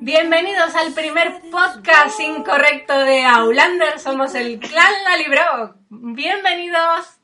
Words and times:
Bienvenidos 0.00 0.74
al 0.74 0.92
primer 0.94 1.42
podcast 1.50 2.18
incorrecto 2.18 2.98
de 2.98 3.24
Aulander. 3.24 4.00
Somos 4.00 4.34
el 4.34 4.58
clan 4.58 4.92
Lalibro. 5.04 5.76
Bienvenidos. 5.88 7.20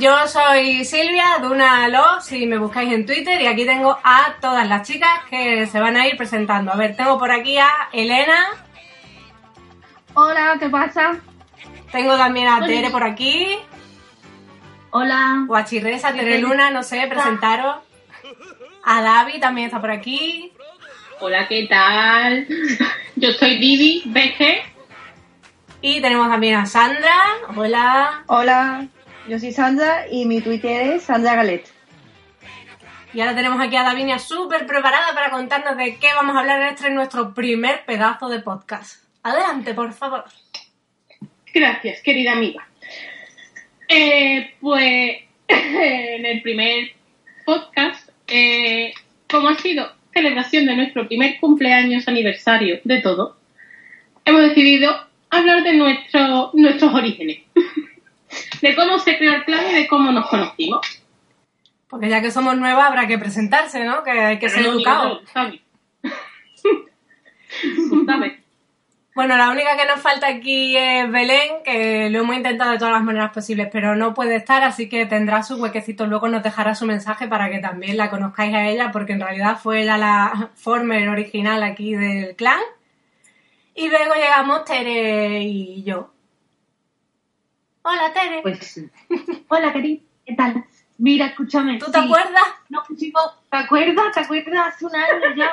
Yo 0.00 0.26
soy 0.26 0.84
Silvia, 0.84 1.38
Duna 1.42 1.88
Lo, 1.88 2.20
si 2.20 2.46
me 2.46 2.58
buscáis 2.58 2.92
en 2.92 3.04
Twitter, 3.06 3.40
y 3.40 3.46
aquí 3.46 3.64
tengo 3.66 3.98
a 4.02 4.34
todas 4.40 4.66
las 4.66 4.86
chicas 4.86 5.10
que 5.28 5.66
se 5.66 5.78
van 5.78 5.96
a 5.96 6.06
ir 6.06 6.16
presentando. 6.16 6.72
A 6.72 6.76
ver, 6.76 6.96
tengo 6.96 7.18
por 7.18 7.30
aquí 7.30 7.58
a 7.58 7.70
Elena, 7.92 8.46
Hola, 10.14 10.56
¿qué 10.58 10.68
pasa? 10.68 11.18
tengo 11.92 12.16
también 12.16 12.48
a 12.48 12.66
Tere 12.66 12.90
por 12.90 13.04
aquí, 13.04 13.58
Hola. 14.90 15.44
o 15.48 15.54
a 15.54 15.64
Chirresa, 15.64 16.12
Tere 16.12 16.38
Luna, 16.38 16.70
no 16.70 16.82
sé, 16.82 17.06
presentaros. 17.08 17.76
A 18.84 19.02
Davi 19.02 19.38
también 19.38 19.66
está 19.66 19.80
por 19.80 19.90
aquí. 19.90 20.52
Hola, 21.20 21.46
¿qué 21.46 21.66
tal? 21.68 22.46
Yo 23.16 23.30
soy 23.32 23.58
Divi, 23.58 24.02
BG. 24.06 24.62
Y 25.82 26.00
tenemos 26.00 26.28
también 26.28 26.56
a 26.56 26.66
Sandra. 26.66 27.14
Hola. 27.54 28.24
Hola, 28.26 28.86
yo 29.30 29.38
soy 29.38 29.52
Sandra 29.52 30.06
y 30.10 30.26
mi 30.26 30.40
Twitter 30.40 30.94
es 30.94 31.04
Sandra 31.04 31.36
Galet. 31.36 31.64
Y 33.14 33.20
ahora 33.20 33.36
tenemos 33.36 33.60
aquí 33.60 33.76
a 33.76 33.84
Davinia 33.84 34.18
súper 34.18 34.66
preparada 34.66 35.14
para 35.14 35.30
contarnos 35.30 35.76
de 35.76 35.98
qué 35.98 36.08
vamos 36.16 36.34
a 36.34 36.40
hablar 36.40 36.60
en 36.62 36.74
este 36.74 36.90
nuestro 36.90 37.32
primer 37.32 37.84
pedazo 37.86 38.28
de 38.28 38.40
podcast. 38.40 39.04
Adelante, 39.22 39.72
por 39.72 39.92
favor. 39.92 40.24
Gracias, 41.54 42.02
querida 42.02 42.32
amiga. 42.32 42.66
Eh, 43.88 44.54
pues 44.60 45.18
en 45.46 46.26
el 46.26 46.42
primer 46.42 46.90
podcast, 47.46 48.10
eh, 48.26 48.92
como 49.30 49.50
ha 49.50 49.54
sido 49.58 49.92
celebración 50.12 50.66
de 50.66 50.74
nuestro 50.74 51.06
primer 51.06 51.38
cumpleaños 51.38 52.08
aniversario 52.08 52.80
de 52.82 53.00
todo, 53.00 53.36
hemos 54.24 54.42
decidido 54.42 54.90
hablar 55.30 55.62
de 55.62 55.74
nuestro, 55.74 56.50
nuestros 56.54 56.92
orígenes. 56.92 57.42
De 58.62 58.74
cómo 58.74 58.98
se 58.98 59.16
creó 59.16 59.34
el 59.34 59.44
clan 59.44 59.70
y 59.70 59.74
de 59.74 59.88
cómo 59.88 60.12
nos 60.12 60.28
conocimos. 60.28 60.86
Porque 61.88 62.08
ya 62.08 62.20
que 62.20 62.30
somos 62.30 62.56
nuevas 62.56 62.86
habrá 62.86 63.06
que 63.06 63.18
presentarse, 63.18 63.84
¿no? 63.84 64.04
Que 64.04 64.10
hay 64.12 64.38
que 64.38 64.48
ser 64.48 64.60
Pero 64.60 64.72
no, 64.72 64.78
educados. 64.78 65.22
no, 65.22 65.28
sabes. 65.28 65.60
Bueno, 69.12 69.36
la 69.36 69.50
única 69.50 69.76
que 69.76 69.86
nos 69.86 70.00
falta 70.00 70.28
aquí 70.28 70.76
es 70.76 71.10
Belén, 71.10 71.62
que 71.64 72.08
lo 72.10 72.20
hemos 72.20 72.36
intentado 72.36 72.70
de 72.70 72.78
todas 72.78 72.94
las 72.94 73.02
maneras 73.02 73.32
posibles, 73.32 73.68
pero 73.70 73.96
no 73.96 74.14
puede 74.14 74.36
estar, 74.36 74.62
así 74.62 74.88
que 74.88 75.04
tendrá 75.04 75.42
su 75.42 75.56
huequecito. 75.56 76.06
Luego 76.06 76.28
nos 76.28 76.44
dejará 76.44 76.76
su 76.76 76.86
mensaje 76.86 77.26
para 77.26 77.50
que 77.50 77.58
también 77.58 77.96
la 77.96 78.08
conozcáis 78.08 78.54
a 78.54 78.68
ella, 78.68 78.92
porque 78.92 79.12
en 79.12 79.20
realidad 79.20 79.58
fue 79.60 79.82
ella 79.82 79.98
la 79.98 80.50
former 80.54 81.08
original 81.08 81.62
aquí 81.64 81.94
del 81.94 82.36
clan. 82.36 82.60
Y 83.74 83.88
luego 83.88 84.14
llegamos 84.14 84.64
Tere 84.64 85.40
y 85.42 85.82
yo. 85.82 86.12
Hola, 87.82 88.12
Tere. 88.12 88.42
Pues 88.42 88.58
sí. 88.58 88.88
Hola, 89.48 89.72
querido. 89.72 90.02
¿Qué 90.26 90.34
tal? 90.34 90.64
Mira, 90.98 91.26
escúchame. 91.26 91.78
¿Tú 91.78 91.86
te 91.90 91.98
sí. 91.98 92.04
acuerdas? 92.04 92.42
No, 92.68 92.82
chico, 92.96 93.20
¿te 93.50 93.56
acuerdas? 93.56 94.12
¿Te 94.14 94.20
acuerdas? 94.20 94.74
Hace 94.74 94.86
un 94.86 94.96
año 94.96 95.34
ya. 95.36 95.52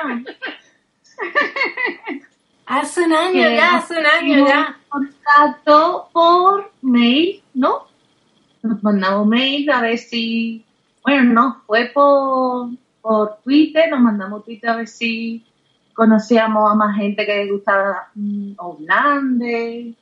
Hace 2.66 3.04
un 3.06 3.14
año 3.14 3.32
Que 3.32 3.56
ya, 3.56 3.76
hace 3.76 3.98
un 3.98 4.06
año 4.06 4.46
ya. 4.46 4.78
Contacto 4.90 6.10
por 6.12 6.70
mail, 6.82 7.42
¿no? 7.54 7.86
Nos 8.62 8.82
mandamos 8.82 9.26
mail 9.26 9.70
a 9.70 9.80
ver 9.80 9.96
si. 9.96 10.66
Bueno, 11.02 11.32
no, 11.32 11.62
fue 11.66 11.86
por, 11.86 12.68
por 13.00 13.38
Twitter, 13.42 13.90
nos 13.90 14.00
mandamos 14.00 14.44
Twitter 14.44 14.68
a 14.68 14.76
ver 14.76 14.86
si 14.86 15.46
conocíamos 15.94 16.70
a 16.70 16.74
más 16.74 16.94
gente 16.94 17.24
que 17.24 17.36
le 17.36 17.50
gustara 17.50 18.10
mm, 18.14 18.52
Outlander, 18.58 19.94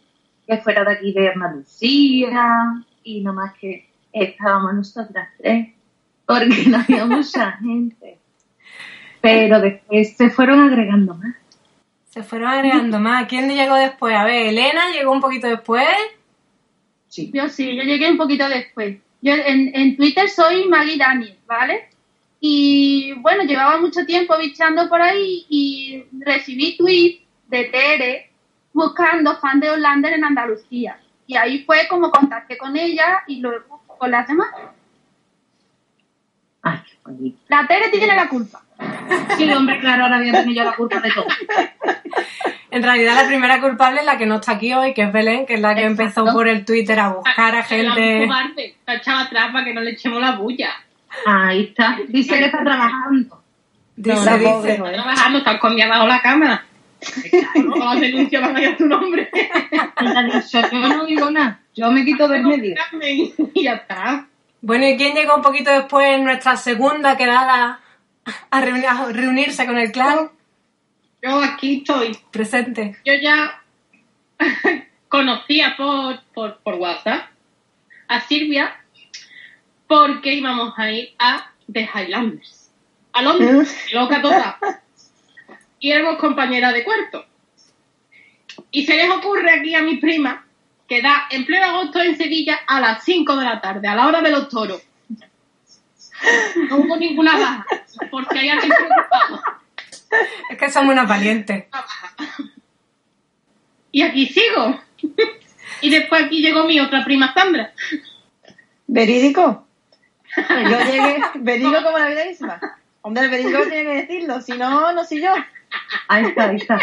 que 0.47 0.59
fuera 0.59 0.85
de 0.85 0.93
aquí 0.93 1.13
de 1.13 1.29
Andalucía, 1.29 2.85
y 3.03 3.21
nada 3.21 3.35
más 3.35 3.55
que 3.59 3.89
estábamos 4.13 4.75
nosotras 4.75 5.29
tres, 5.39 5.69
porque 6.25 6.65
no 6.67 6.79
había 6.79 7.05
mucha 7.07 7.53
gente. 7.59 8.19
Pero 9.21 9.61
después 9.61 10.17
se 10.17 10.31
fueron 10.31 10.61
agregando 10.61 11.15
más. 11.15 11.35
Se 12.11 12.23
fueron 12.23 12.49
agregando 12.49 12.99
más. 12.99 13.27
¿Quién 13.27 13.49
llegó 13.49 13.75
después? 13.75 14.15
A 14.15 14.25
ver, 14.25 14.47
Elena 14.47 14.93
llegó 14.93 15.13
un 15.13 15.21
poquito 15.21 15.49
después. 15.49 15.87
Sí. 17.09 17.31
Yo 17.35 17.49
sí, 17.49 17.77
yo 17.77 17.83
llegué 17.83 18.11
un 18.11 18.17
poquito 18.17 18.49
después. 18.49 18.99
Yo 19.21 19.35
en, 19.35 19.75
en 19.75 19.97
Twitter 19.97 20.29
soy 20.29 20.69
Maggie 20.69 20.97
Daniel, 20.97 21.37
¿vale? 21.47 21.89
Y 22.41 23.13
bueno, 23.15 23.45
llevaba 23.45 23.81
mucho 23.81 24.07
tiempo 24.07 24.37
bichando 24.39 24.89
por 24.89 25.03
ahí 25.03 25.45
y 25.49 26.05
recibí 26.21 26.77
tweets 26.77 27.23
de 27.49 27.65
Tere 27.65 28.26
buscando 28.77 29.39
fan 29.39 29.59
de 29.59 29.71
Hollander 29.71 30.13
en 30.13 30.25
Andalucía. 30.25 30.99
Y 31.27 31.35
ahí 31.37 31.65
fue 31.65 31.89
como 31.89 32.11
contacté 32.11 32.59
con 32.59 32.77
ella 32.77 33.23
y 33.27 33.41
luego 33.41 33.83
con 33.87 34.11
las 34.11 34.29
demás. 34.29 34.49
Ay, 36.63 36.79
qué 36.87 36.97
bonito. 37.03 37.39
La 37.49 37.67
Tere 37.67 37.89
tiene 37.89 38.15
la 38.15 38.29
culpa. 38.29 38.63
Sí, 39.37 39.51
hombre, 39.51 39.81
claro, 39.81 40.05
ahora 40.05 40.19
voy 40.19 40.29
a 40.29 40.33
tener 40.33 40.55
yo 40.55 40.65
la 40.65 40.77
culpa 40.77 41.01
de 41.01 41.11
todo. 41.11 41.27
En 42.71 42.83
realidad 42.83 43.15
la 43.15 43.27
primera 43.27 43.61
culpable 43.61 44.01
es 44.01 44.07
la 44.07 44.19
que 44.19 44.27
no 44.27 44.35
está 44.35 44.53
aquí 44.53 44.75
hoy, 44.75 44.93
que 44.93 45.03
es 45.03 45.13
Belén, 45.13 45.47
que 45.47 45.55
es 45.55 45.61
la 45.61 45.75
que 45.75 45.87
Exacto. 45.87 46.03
empezó 46.03 46.33
por 46.35 46.47
el 46.47 46.65
Twitter 46.67 47.01
a 47.01 47.09
buscar 47.09 47.55
a 47.55 47.63
gente. 47.63 48.27
la 48.87 48.95
echaba 48.95 49.23
atrás 49.23 49.51
para 49.53 49.65
que 49.65 49.73
no 49.73 49.81
le 49.81 49.93
echemos 49.93 50.21
la 50.21 50.33
bulla. 50.33 50.71
Ahí 51.25 51.63
está. 51.65 51.99
Dice 52.09 52.39
que 52.39 52.45
está 52.45 52.63
trabajando. 52.63 53.43
Dice, 53.97 54.25
la 54.27 54.37
dice. 54.37 54.73
Está 54.73 54.93
trabajando, 54.93 55.39
está 55.39 55.53
escondida 55.53 55.89
bajo 55.89 56.07
la 56.07 56.21
cama. 57.01 57.65
No 57.65 57.77
las 57.77 58.01
denuncias 58.01 58.43
van 58.43 58.57
a 58.57 58.61
ir 58.63 58.69
a 58.69 58.77
tu 58.77 58.87
nombre. 58.87 59.31
Yo 60.73 60.89
no 60.89 61.05
digo 61.07 61.31
nada. 61.31 61.61
Yo 61.75 61.91
me 61.91 62.05
quito 62.05 62.27
del 62.29 62.43
medio. 62.45 62.75
Y 63.55 63.63
ya 63.65 63.75
está. 63.75 64.27
Bueno, 64.63 64.87
¿y 64.89 64.97
quién 64.97 65.15
llegó 65.15 65.37
un 65.37 65.43
poquito 65.43 65.71
después 65.71 66.07
en 66.09 66.25
nuestra 66.25 66.57
segunda 66.57 67.17
quedada 67.17 67.81
a, 68.51 68.61
reuni- 68.65 68.87
a 68.87 69.13
reunirse 69.13 69.67
con 69.67 69.79
el 69.79 69.93
clan? 69.93 70.31
Yo 71.23 71.41
aquí 71.43 71.79
estoy. 71.79 72.17
Presente. 72.31 72.97
Yo 73.05 73.13
ya 73.15 73.63
conocía 75.09 75.75
por, 75.77 76.21
por, 76.35 76.59
por 76.59 76.75
WhatsApp 76.75 77.27
a 78.09 78.21
Silvia 78.21 78.77
porque 79.87 80.35
íbamos 80.35 80.75
a 80.79 80.91
ir 80.91 81.15
a 81.19 81.51
The 81.73 81.89
Highlanders. 81.95 82.71
A 83.13 83.23
Londres, 83.23 83.87
loca 83.93 84.21
toda. 84.21 84.59
Y 85.87 85.93
éramos 85.93 86.19
compañeras 86.19 86.75
de 86.75 86.83
cuarto. 86.83 87.25
Y 88.73 88.85
se 88.87 88.97
les 88.97 89.09
ocurre 89.09 89.53
aquí 89.53 89.73
a 89.73 89.83
mi 89.83 89.99
prima 89.99 90.45
que 90.89 91.01
da 91.01 91.29
en 91.31 91.47
pleno 91.47 91.65
agosto 91.65 92.01
en 92.01 92.17
Sevilla 92.17 92.59
a 92.67 92.81
las 92.81 93.05
5 93.05 93.37
de 93.37 93.45
la 93.45 93.61
tarde, 93.61 93.87
a 93.87 93.95
la 93.95 94.09
hora 94.09 94.21
de 94.21 94.33
los 94.33 94.49
toros. 94.49 94.83
No 96.69 96.79
hubo 96.79 96.97
ninguna 96.97 97.39
baja, 97.39 97.67
por 98.11 98.29
si 98.29 98.37
hay 98.37 98.49
alguien 98.49 98.73
preocupado. 98.73 99.41
Es 100.51 100.59
que 100.59 100.71
somos 100.73 100.91
unas 100.93 101.09
valientes. 101.09 101.67
Y 103.93 104.03
aquí 104.03 104.27
sigo. 104.27 104.81
Y 105.83 105.91
después 105.91 106.25
aquí 106.25 106.43
llegó 106.43 106.65
mi 106.65 106.81
otra 106.81 107.05
prima 107.05 107.33
Sandra. 107.33 107.73
¿Verídico? 108.89 109.69
Yo 110.37 110.79
llegué, 110.81 111.23
verídico 111.37 111.81
como 111.85 111.97
la 111.97 112.09
vida 112.09 112.25
misma. 112.25 112.61
Hombre, 113.03 113.23
el 113.23 113.31
verídico 113.31 113.63
tiene 113.69 113.85
que 113.85 113.95
decirlo, 114.03 114.41
si 114.41 114.55
no, 114.55 114.93
no 114.93 115.05
soy 115.05 115.23
yo. 115.23 115.33
Ahí 116.09 116.25
está, 116.27 116.51
ahí 116.51 116.57
está. 116.57 116.79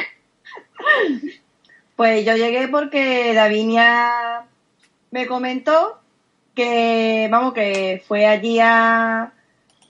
Pues 1.96 2.26
yo 2.26 2.36
llegué 2.36 2.68
porque 2.68 3.34
Davinia 3.34 4.46
me 5.12 5.28
comentó 5.28 6.00
que, 6.56 7.28
vamos, 7.32 7.54
que 7.54 8.04
fue 8.08 8.26
allí 8.26 8.60
a, 8.60 9.32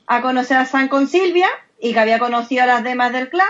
a 0.07 0.21
conocer 0.21 0.57
a 0.57 0.65
San 0.65 0.87
con 0.89 1.07
Silvia 1.07 1.47
y 1.79 1.93
que 1.93 1.99
había 1.99 2.19
conocido 2.19 2.63
a 2.63 2.67
las 2.67 2.83
demás 2.83 3.13
del 3.13 3.29
clan 3.29 3.47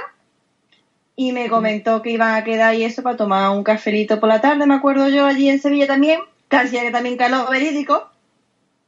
y 1.15 1.31
me 1.31 1.49
comentó 1.49 2.01
que 2.01 2.11
iban 2.11 2.35
a 2.35 2.43
quedar 2.43 2.73
y 2.75 2.83
eso 2.83 3.03
para 3.03 3.17
tomar 3.17 3.51
un 3.51 3.63
cafelito 3.63 4.19
por 4.19 4.29
la 4.29 4.41
tarde, 4.41 4.65
me 4.65 4.73
acuerdo 4.75 5.09
yo, 5.09 5.25
allí 5.25 5.49
en 5.49 5.59
Sevilla 5.59 5.85
también, 5.85 6.19
casi 6.47 6.79
que 6.79 6.91
también 6.91 7.17
caló 7.17 7.47
verídico, 7.49 8.09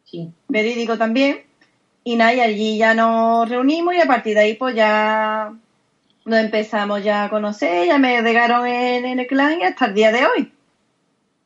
Sí. 0.05 0.31
verídico 0.47 0.97
también, 0.97 1.43
y 2.03 2.15
nada, 2.15 2.33
y 2.33 2.39
allí 2.39 2.77
ya 2.77 2.93
nos 2.93 3.47
reunimos 3.49 3.93
y 3.95 4.01
a 4.01 4.07
partir 4.07 4.35
de 4.35 4.39
ahí 4.41 4.53
pues 4.55 4.75
ya 4.75 5.53
nos 6.25 6.39
empezamos 6.39 7.03
ya 7.03 7.23
a 7.23 7.29
conocer, 7.29 7.87
ya 7.87 7.97
me 7.99 8.17
agregaron 8.17 8.65
en, 8.67 9.05
en 9.05 9.19
el 9.19 9.27
clan 9.27 9.61
y 9.61 9.63
hasta 9.63 9.85
el 9.85 9.93
día 9.93 10.11
de 10.11 10.25
hoy. 10.25 10.51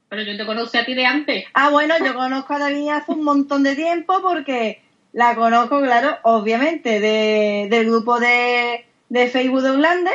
Pero 0.08 0.24
yo 0.24 0.38
te 0.38 0.46
conocí 0.46 0.78
a 0.78 0.86
ti 0.86 0.96
de 0.96 1.06
antes. 1.06 1.46
Ah, 1.54 1.70
bueno, 1.70 1.94
yo 2.04 2.16
conozco 2.16 2.54
a 2.54 2.60
David 2.60 2.90
hace 2.90 3.12
un 3.12 3.24
montón 3.24 3.62
de 3.64 3.76
tiempo 3.76 4.22
porque 4.22 4.82
la 5.12 5.36
conozco, 5.36 5.82
claro, 5.82 6.18
obviamente, 6.24 7.00
de, 7.00 7.68
del 7.70 7.88
grupo 7.88 8.20
de, 8.20 8.86
de 9.10 9.28
Facebook 9.28 9.62
de 9.62 9.70
Holanda. 9.72 10.12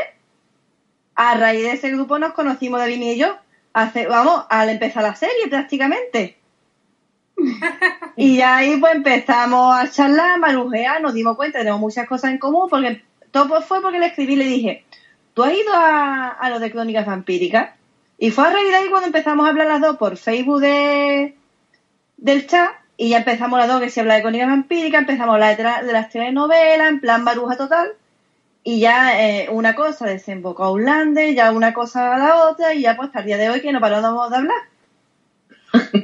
A 1.14 1.36
raíz 1.36 1.62
de 1.62 1.72
ese 1.72 1.90
grupo 1.90 2.18
nos 2.18 2.32
conocimos 2.32 2.80
David 2.80 3.02
y 3.02 3.18
yo. 3.18 3.36
Hace, 3.72 4.06
vamos, 4.06 4.46
al 4.50 4.70
empezar 4.70 5.02
la 5.02 5.14
serie 5.14 5.46
prácticamente. 5.48 6.38
y 8.16 8.36
ya 8.36 8.56
ahí 8.56 8.76
pues 8.78 8.94
empezamos 8.94 9.76
a 9.76 9.90
charlar, 9.90 10.38
marujear, 10.38 11.02
nos 11.02 11.14
dimos 11.14 11.36
cuenta, 11.36 11.58
tenemos 11.58 11.80
muchas 11.80 12.08
cosas 12.08 12.30
en 12.30 12.38
común, 12.38 12.68
porque 12.68 13.02
todo 13.34 13.48
pues 13.48 13.64
fue 13.64 13.82
porque 13.82 13.98
le 13.98 14.06
escribí 14.06 14.34
y 14.34 14.36
le 14.36 14.44
dije, 14.44 14.84
¿tú 15.34 15.42
has 15.42 15.52
ido 15.52 15.74
a, 15.74 16.28
a 16.28 16.50
lo 16.50 16.60
de 16.60 16.70
Crónicas 16.70 17.04
Vampíricas? 17.04 17.70
Y 18.16 18.30
fue 18.30 18.46
a 18.46 18.50
raíz 18.52 18.68
de 18.68 18.76
ahí 18.76 18.88
cuando 18.88 19.08
empezamos 19.08 19.44
a 19.44 19.50
hablar 19.50 19.66
las 19.66 19.80
dos 19.80 19.96
por 19.96 20.16
Facebook 20.16 20.60
de, 20.60 21.34
del 22.16 22.46
chat 22.46 22.70
y 22.96 23.08
ya 23.10 23.18
empezamos 23.18 23.58
las 23.58 23.66
dos 23.68 23.80
que 23.80 23.90
si 23.90 23.98
habla 23.98 24.14
de 24.14 24.22
Crónicas 24.22 24.48
Vampíricas, 24.48 25.00
empezamos 25.00 25.32
a 25.32 25.34
hablar 25.34 25.56
de, 25.56 25.64
tra- 25.64 25.82
de 25.82 25.92
las 25.92 26.10
telenovelas, 26.10 26.88
en 26.88 27.00
plan 27.00 27.24
baruja 27.24 27.56
total. 27.56 27.88
Y 28.62 28.78
ya 28.80 29.20
eh, 29.20 29.48
una 29.50 29.74
cosa 29.74 30.06
desembocó 30.06 30.62
a 30.64 30.70
un 30.72 30.84
lande, 30.84 31.34
ya 31.34 31.50
una 31.50 31.74
cosa 31.74 32.14
a 32.14 32.18
la 32.18 32.36
otra, 32.48 32.72
y 32.72 32.82
ya 32.82 32.96
pues 32.96 33.08
hasta 33.08 33.18
el 33.18 33.26
día 33.26 33.36
de 33.36 33.50
hoy 33.50 33.60
que 33.60 33.72
no 33.72 33.80
paramos 33.80 34.30
de 34.30 34.36
hablar. 34.36 34.56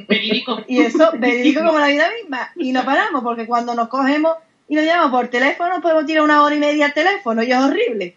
Verídico. 0.07 0.59
Y 0.67 0.81
eso, 0.81 1.11
verídico 1.17 1.63
como 1.63 1.79
la 1.79 1.87
vida 1.87 2.09
misma. 2.21 2.51
Y 2.57 2.71
no 2.73 2.83
paramos, 2.83 3.23
porque 3.23 3.47
cuando 3.47 3.73
nos 3.73 3.87
cogemos 3.87 4.35
y 4.71 4.75
nos 4.77 4.85
llamamos 4.85 5.11
por 5.11 5.27
teléfono, 5.27 5.81
podemos 5.81 6.05
tirar 6.05 6.23
una 6.23 6.41
hora 6.43 6.55
y 6.55 6.59
media 6.59 6.85
al 6.85 6.93
teléfono, 6.93 7.43
y 7.43 7.51
es 7.51 7.57
horrible. 7.57 8.15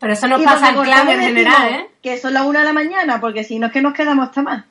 Pero 0.00 0.12
eso 0.14 0.26
nos 0.28 0.40
Y 0.40 0.44
pasa 0.46 0.70
en 0.70 0.76
y 0.76 0.78
decimos 0.78 0.86
general, 1.26 1.68
¿eh? 1.74 1.86
Que 2.02 2.16
son 2.16 2.32
las 2.32 2.46
una 2.46 2.60
de 2.60 2.64
la 2.64 2.72
mañana, 2.72 3.20
porque 3.20 3.44
si 3.44 3.58
no 3.58 3.66
es 3.66 3.72
que 3.74 3.82
nos 3.82 3.92
quedamos 3.92 4.28
hasta 4.28 4.40
más. 4.40 4.64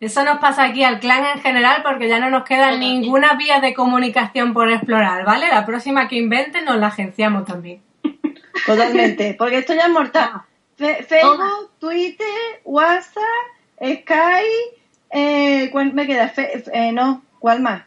Eso 0.00 0.24
nos 0.24 0.38
pasa 0.40 0.64
aquí 0.64 0.82
al 0.82 0.98
clan 0.98 1.24
en 1.26 1.40
general 1.42 1.82
porque 1.84 2.08
ya 2.08 2.18
no 2.18 2.28
nos 2.28 2.42
queda 2.42 2.64
Total. 2.70 2.80
ninguna 2.80 3.34
vía 3.34 3.60
de 3.60 3.72
comunicación 3.72 4.52
por 4.52 4.68
explorar, 4.68 5.24
¿vale? 5.24 5.46
La 5.48 5.64
próxima 5.64 6.08
que 6.08 6.16
inventen 6.16 6.64
nos 6.64 6.76
la 6.78 6.88
agenciamos 6.88 7.44
también. 7.44 7.80
Totalmente. 8.66 9.34
Porque 9.38 9.58
esto 9.58 9.74
ya 9.74 9.82
es 9.82 9.90
mortal. 9.90 10.42
Fe- 10.76 11.04
Facebook, 11.04 11.70
Twitter, 11.78 12.26
WhatsApp, 12.64 13.46
Skype, 13.76 14.80
eh, 15.10 15.68
¿cuál 15.70 15.92
me 15.92 16.04
queda? 16.08 16.28
Fe- 16.30 16.64
eh, 16.72 16.90
no, 16.90 17.22
¿cuál 17.38 17.60
más? 17.60 17.82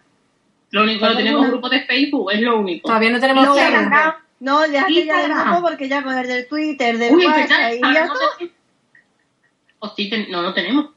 Lo 0.76 0.84
único 0.84 1.00
que 1.06 1.10
no 1.12 1.16
tenemos 1.18 1.42
un 1.44 1.48
grupo 1.52 1.70
de 1.70 1.84
Facebook, 1.86 2.32
es 2.34 2.42
lo 2.42 2.60
único. 2.60 2.88
Todavía 2.90 3.10
no 3.12 3.20
tenemos 3.22 3.46
No, 3.46 3.54
Facebook. 3.56 3.94
no, 4.42 4.66
ya 4.66 4.86
Instagram. 4.90 5.48
grupo 5.52 5.62
porque 5.70 5.88
ya 5.88 6.04
con 6.04 6.18
el 6.18 6.28
del 6.28 6.48
Twitter, 6.50 6.98
del 6.98 7.16
Uy, 7.16 7.26
WhatsApp 7.26 7.74
y 7.78 7.94
ya 7.94 8.06
no, 8.08 8.14
todo. 8.14 8.24
te- 8.38 8.52
O 9.80 9.88
sí, 9.96 10.10
ten- 10.10 10.28
no, 10.30 10.42
no 10.42 10.54
tenemos. 10.54 10.90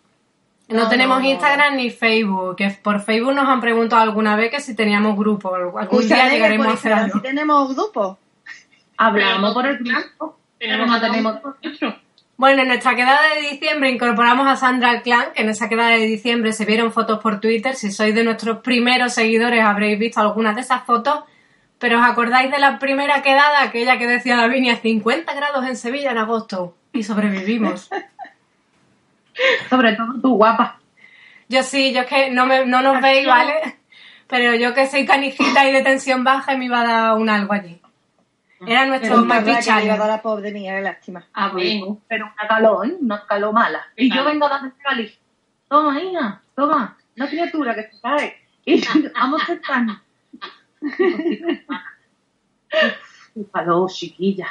No, 0.66 0.82
No, 0.82 0.88
tenemos. 0.88 1.22
Instagram 1.22 1.76
ni 1.76 1.90
Facebook. 1.90 2.56
Que 2.56 2.70
por 2.82 3.00
Facebook 3.02 3.32
nos 3.34 3.46
han 3.48 3.60
preguntado 3.60 4.02
alguna 4.02 4.34
vez 4.34 4.50
que 4.50 4.60
si 4.60 4.74
teníamos 4.74 5.16
grupo. 5.16 5.54
Algún 5.54 5.80
Escúchame, 5.80 6.22
día 6.22 6.30
llegaremos 6.32 6.66
a 6.66 6.72
hacer 6.72 6.92
algo. 6.92 7.14
sí 7.14 7.22
tenemos 7.22 7.74
grupo. 7.76 8.18
Hablamos 8.96 9.54
por 9.54 9.64
el 9.64 9.78
grupo. 9.78 10.38
Tenemos 10.58 10.88
no 10.88 11.00
tenemos-. 11.00 11.38
Bueno, 12.38 12.62
en 12.62 12.68
nuestra 12.68 12.94
quedada 12.94 13.34
de 13.34 13.50
diciembre 13.50 13.90
incorporamos 13.90 14.46
a 14.46 14.54
Sandra 14.54 14.90
al 14.90 15.02
clan, 15.02 15.32
que 15.34 15.42
en 15.42 15.48
esa 15.48 15.68
quedada 15.68 15.90
de 15.90 16.06
diciembre 16.06 16.52
se 16.52 16.64
vieron 16.64 16.92
fotos 16.92 17.18
por 17.18 17.40
Twitter. 17.40 17.74
Si 17.74 17.90
sois 17.90 18.14
de 18.14 18.22
nuestros 18.22 18.58
primeros 18.58 19.12
seguidores 19.12 19.64
habréis 19.64 19.98
visto 19.98 20.20
algunas 20.20 20.54
de 20.54 20.60
esas 20.60 20.84
fotos. 20.84 21.24
Pero 21.80 21.98
os 21.98 22.06
acordáis 22.06 22.52
de 22.52 22.60
la 22.60 22.78
primera 22.78 23.22
quedada, 23.22 23.60
aquella 23.60 23.98
que 23.98 24.06
decía 24.06 24.36
Lavinia 24.36 24.76
50 24.76 25.34
grados 25.34 25.66
en 25.66 25.76
Sevilla 25.76 26.12
en 26.12 26.18
agosto. 26.18 26.76
Y 26.92 27.02
sobrevivimos. 27.02 27.90
Sobre 29.68 29.94
todo 29.96 30.14
tú, 30.22 30.36
guapa. 30.36 30.78
Yo 31.48 31.64
sí, 31.64 31.92
yo 31.92 32.02
es 32.02 32.06
que 32.06 32.30
no, 32.30 32.46
me, 32.46 32.64
no 32.66 32.82
nos 32.82 33.02
veis, 33.02 33.26
¿vale? 33.26 33.78
Pero 34.28 34.54
yo 34.54 34.74
que 34.74 34.86
soy 34.86 35.04
canijita 35.04 35.68
y 35.68 35.72
de 35.72 35.82
tensión 35.82 36.22
baja 36.22 36.56
me 36.56 36.66
iba 36.66 36.82
a 36.82 36.86
dar 36.86 37.14
un 37.14 37.30
algo 37.30 37.52
allí. 37.52 37.80
Era 38.66 38.86
nuestro 38.86 39.10
Pero 39.10 39.24
más 39.24 39.68
a 39.68 39.80
la 39.82 40.22
pobre 40.22 40.52
mía, 40.52 40.76
qué 40.76 40.82
lástima. 40.82 41.26
Ah, 41.32 41.50
bueno, 41.52 42.00
pero 42.08 42.26
una 42.26 42.48
calor, 42.48 42.86
¿eh? 42.86 42.96
Una 43.00 43.26
calor 43.26 43.52
mala. 43.52 43.86
Y 43.96 44.12
yo 44.14 44.24
vengo 44.24 44.46
a 44.46 44.50
darme 44.50 44.72
cáliz. 44.82 45.18
Toma, 45.68 46.00
hija, 46.00 46.42
toma. 46.56 46.96
Una 47.16 47.28
criatura 47.28 47.74
que 47.74 47.82
se 47.82 48.00
cae. 48.00 48.36
Y 48.64 48.82
vamos 49.14 49.42
a 49.42 49.46
sentarnos. 49.46 49.98
Qué 52.68 53.46
calor, 53.52 53.90
chiquilla. 53.90 54.48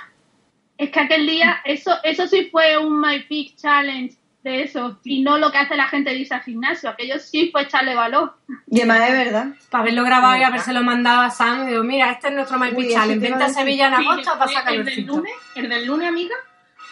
Es 0.77 0.91
que 0.91 0.99
aquel 0.99 1.25
día, 1.27 1.61
eso, 1.65 1.95
eso 2.03 2.27
sí 2.27 2.49
fue 2.51 2.77
un 2.77 3.01
My 3.01 3.23
Peak 3.23 3.55
Challenge 3.55 4.15
de 4.49 4.63
eso, 4.63 4.99
y 5.03 5.21
no 5.21 5.37
lo 5.37 5.51
que 5.51 5.57
hace 5.57 5.75
la 5.75 5.87
gente 5.87 6.09
de 6.09 6.17
irse 6.17 6.33
al 6.33 6.41
gimnasio, 6.41 6.89
aquello 6.89 7.19
sí 7.19 7.49
fue 7.51 7.63
echarle 7.63 7.95
valor. 7.95 8.35
Y 8.67 8.79
además 8.79 9.09
es 9.09 9.25
verdad. 9.25 9.47
Para 9.69 9.81
haberlo 9.83 10.03
grabado 10.03 10.37
y 10.37 10.43
habérselo 10.43 10.83
mandado 10.83 11.21
a 11.21 11.29
Sam, 11.29 11.67
digo, 11.67 11.83
mira, 11.83 12.11
este 12.11 12.29
es 12.29 12.33
nuestro 12.33 12.57
eso 12.57 12.87
Challenge. 12.89 13.19
Vente 13.29 13.43
a. 13.43 13.49
Sevilla 13.49 13.87
en 13.87 13.93
Sí, 13.97 14.07
agosto 14.07 14.31
a 14.31 14.33
que 14.33 14.39
fue 14.45 14.53
pasar 14.55 14.73
el 14.73 14.85
del 14.85 15.05
lunes, 15.05 15.33
el 15.55 15.69
del 15.69 15.85
lunes, 15.85 16.09
amiga, 16.09 16.35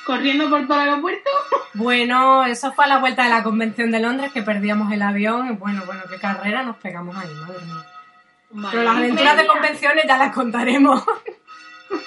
corriendo 0.05 0.49
por 0.49 0.67
todo 0.67 0.81
el 0.81 0.89
aeropuerto. 0.89 1.29
Bueno, 1.77 2.45
eso 2.45 2.71
fue 2.71 2.85
a 2.85 2.87
la 2.87 2.99
vuelta 2.99 3.23
de 3.23 3.29
la 3.29 3.43
convención 3.43 3.91
de 3.91 3.99
Londres 3.99 4.31
que 4.31 4.41
perdíamos 4.41 4.93
el 4.93 5.01
avión. 5.01 5.47
Y 5.47 5.55
bueno, 5.57 5.83
bueno, 5.85 6.03
qué 6.09 6.15
carrera 6.15 6.63
nos 6.63 6.77
pegamos 6.77 7.17
ahí, 7.17 7.27
madre 7.41 7.65
mía. 7.65 8.69
Pero 8.71 8.83
las 8.83 8.95
aventuras 8.95 9.35
de 9.35 9.45
convenciones 9.45 10.05
ya 10.07 10.17
las 10.17 10.33
contaremos 10.33 11.03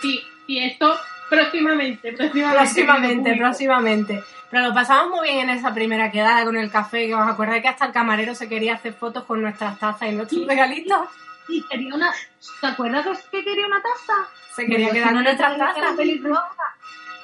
Sí, 0.01 0.23
y 0.47 0.59
esto 0.61 0.97
próximamente, 1.29 2.13
próximamente. 2.13 2.57
próximamente, 2.57 3.37
próximamente. 3.37 4.25
Pero 4.51 4.69
lo 4.69 4.75
pasamos 4.75 5.11
muy 5.11 5.29
bien 5.29 5.51
en 5.51 5.59
esa 5.59 5.75
primera 5.75 6.11
quedada 6.11 6.45
con 6.45 6.57
el 6.57 6.71
café, 6.71 7.07
que 7.07 7.15
os 7.15 7.29
acordáis 7.29 7.63
que 7.63 7.69
hasta 7.69 7.87
el 7.87 7.93
camarero 7.93 8.35
se 8.35 8.49
quería 8.49 8.75
hacer 8.75 8.95
fotos 8.95 9.25
con 9.25 9.43
nuestras 9.43 9.79
tazas 9.79 10.11
y 10.11 10.15
nuestros 10.15 10.47
regalitos. 10.47 11.09
Y 11.49 11.63
quería 11.63 11.95
una. 11.95 12.13
¿Te 12.61 12.67
acuerdas 12.67 13.07
que 13.31 13.45
quería 13.45 13.67
una 13.67 13.83
taza? 13.83 14.29
Se 14.55 14.67
quería 14.67 14.91
quedar 14.91 15.15
con 15.15 15.25
nuestras 15.25 15.59
tazas. 15.59 15.97
pelirroja. 15.97 16.77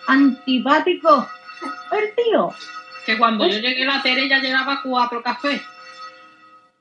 Antipático. 0.06 1.29
El 1.93 2.15
tío. 2.15 2.55
Que 3.06 3.19
cuando 3.19 3.47
yo 3.47 3.59
llegué 3.59 3.85
a 3.85 3.97
la 3.97 4.03
Tere 4.03 4.29
ya 4.29 4.39
llevaba 4.39 4.81
cuatro 4.83 5.23
cafés. 5.23 5.62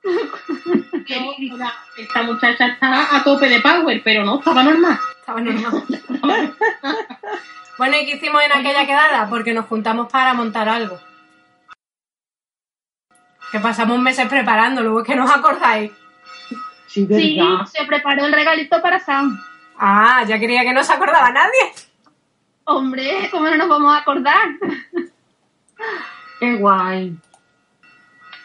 Yo, 1.05 1.35
esta 1.97 2.23
muchacha 2.23 2.67
está 2.67 3.15
a 3.15 3.23
tope 3.23 3.47
de 3.47 3.61
power, 3.61 4.01
pero 4.03 4.25
no, 4.25 4.39
estaba 4.39 4.63
normal. 4.63 4.99
Estaba 5.23 5.39
normal. 5.39 6.53
Bueno, 7.77 7.97
¿y 7.97 8.05
qué 8.05 8.15
hicimos 8.17 8.43
en 8.43 8.51
aquella 8.51 8.85
quedada? 8.85 9.29
Porque 9.29 9.53
nos 9.53 9.67
juntamos 9.67 10.11
para 10.11 10.33
montar 10.33 10.67
algo. 10.67 10.99
Que 13.49 13.59
pasamos 13.61 13.99
meses 13.99 14.27
preparándolo, 14.27 14.99
es 14.99 15.07
que 15.07 15.15
no 15.15 15.23
os 15.23 15.31
acordáis. 15.31 15.93
Sí, 16.87 17.07
Sí, 17.07 17.39
se 17.71 17.85
preparó 17.85 18.25
el 18.25 18.33
regalito 18.33 18.81
para 18.81 18.99
Sam. 18.99 19.41
Ah, 19.79 20.25
ya 20.27 20.37
creía 20.37 20.63
que 20.63 20.73
no 20.73 20.83
se 20.83 20.91
acordaba 20.91 21.31
nadie. 21.31 21.71
Hombre, 22.65 23.29
¿cómo 23.31 23.45
no 23.45 23.55
nos 23.55 23.69
vamos 23.69 23.95
a 23.95 23.99
acordar? 23.99 24.49
Qué 26.41 26.55
guay. 26.55 27.15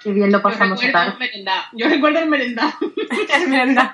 Qué 0.05 0.13
bien 0.13 0.31
lo 0.31 0.39
Yo 0.39 0.43
pasamos 0.43 0.81
recuerdo 0.81 1.01
esa 1.01 1.13
el 1.13 1.19
merendado. 1.19 1.63
Yo 1.73 1.89
recuerdo 1.89 2.19
el 2.21 2.29
merendado. 2.29 2.73
Es 3.11 3.51
verdad. 3.51 3.93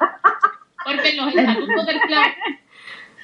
Porque 0.85 1.09
en 1.09 1.17
los 1.17 1.35
estatutos 1.35 1.87
del 1.87 2.01
clan, 2.03 2.33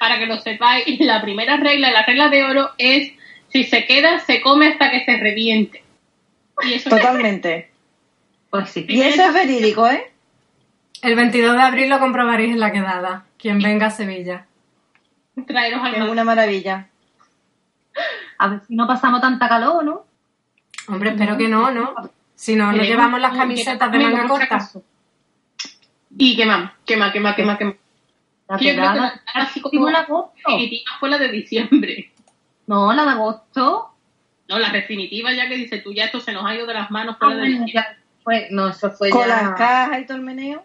para 0.01 0.17
que 0.17 0.25
lo 0.25 0.39
sepáis, 0.39 0.83
la 0.99 1.21
primera 1.21 1.57
regla, 1.57 1.91
la 1.91 2.03
regla 2.03 2.29
de 2.29 2.43
oro 2.43 2.71
es 2.79 3.13
si 3.49 3.63
se 3.65 3.85
queda, 3.85 4.17
se 4.17 4.41
come 4.41 4.69
hasta 4.69 4.89
que 4.89 5.05
se 5.05 5.15
reviente. 5.17 5.83
Y 6.63 6.73
eso 6.73 6.89
Totalmente. 6.89 7.69
Pues 8.49 8.69
sí. 8.71 8.85
Y 8.89 9.01
eso 9.01 9.23
es 9.23 9.33
verídico, 9.33 9.87
¿eh? 9.87 10.11
El 11.01 11.15
22 11.15 11.55
de 11.55 11.61
abril 11.61 11.89
lo 11.89 11.99
comprobaréis 11.99 12.51
en 12.51 12.59
la 12.59 12.73
quedada. 12.73 13.23
Quien 13.37 13.59
venga 13.59 13.85
a 13.85 13.91
Sevilla. 13.91 14.45
traeros 15.47 15.81
al 15.81 15.95
Es 15.95 16.01
una 16.01 16.25
maravilla. 16.25 16.89
A 18.37 18.47
ver 18.49 18.59
si 18.67 18.75
no 18.75 18.87
pasamos 18.87 19.21
tanta 19.21 19.47
calor, 19.47 19.85
¿no? 19.85 20.05
Hombre, 20.89 21.11
espero 21.11 21.37
que 21.37 21.47
no, 21.47 21.71
¿no? 21.71 21.95
Si 22.35 22.57
no, 22.57 22.73
nos 22.73 22.85
llevamos 22.85 23.21
las 23.21 23.37
camisetas 23.37 23.89
de 23.89 23.99
manga 23.99 24.27
corta. 24.27 24.69
Y 26.17 26.35
quema, 26.35 26.75
quema, 26.85 27.13
quema, 27.13 27.33
quema, 27.37 27.57
quema. 27.57 27.75
La 28.51 28.57
que 28.57 28.65
quedada. 28.65 28.95
la- 28.95 29.21
así 29.41 29.61
como 29.61 29.71
Hicimos 29.73 29.89
en 29.89 29.95
agosto. 29.95 30.31
definitiva 30.47 30.91
fue 30.99 31.09
la 31.09 31.17
de 31.17 31.27
diciembre. 31.31 32.11
No, 32.67 32.93
la 32.93 33.03
de 33.03 33.09
agosto. 33.11 33.87
No, 34.47 34.59
la 34.59 34.69
definitiva 34.69 35.31
ya 35.33 35.47
que 35.47 35.55
dice 35.55 35.79
tú, 35.79 35.93
ya 35.93 36.05
esto 36.05 36.19
se 36.19 36.31
nos 36.33 36.45
ha 36.45 36.53
ido 36.55 36.65
de 36.65 36.73
las 36.73 36.91
manos 36.91 37.17
fue 37.17 37.27
Ah, 37.27 37.35
la 37.35 37.43
de 37.43 37.49
bueno, 37.51 37.65
ya 37.73 37.97
fue. 38.23 38.47
No, 38.51 38.67
eso 38.69 38.91
fue 38.91 39.09
Con 39.09 39.21
ya. 39.21 39.27
las 39.27 39.49
cajas 39.57 40.01
y 40.01 40.05
todo 40.05 40.17
el 40.17 40.23
meneo. 40.23 40.63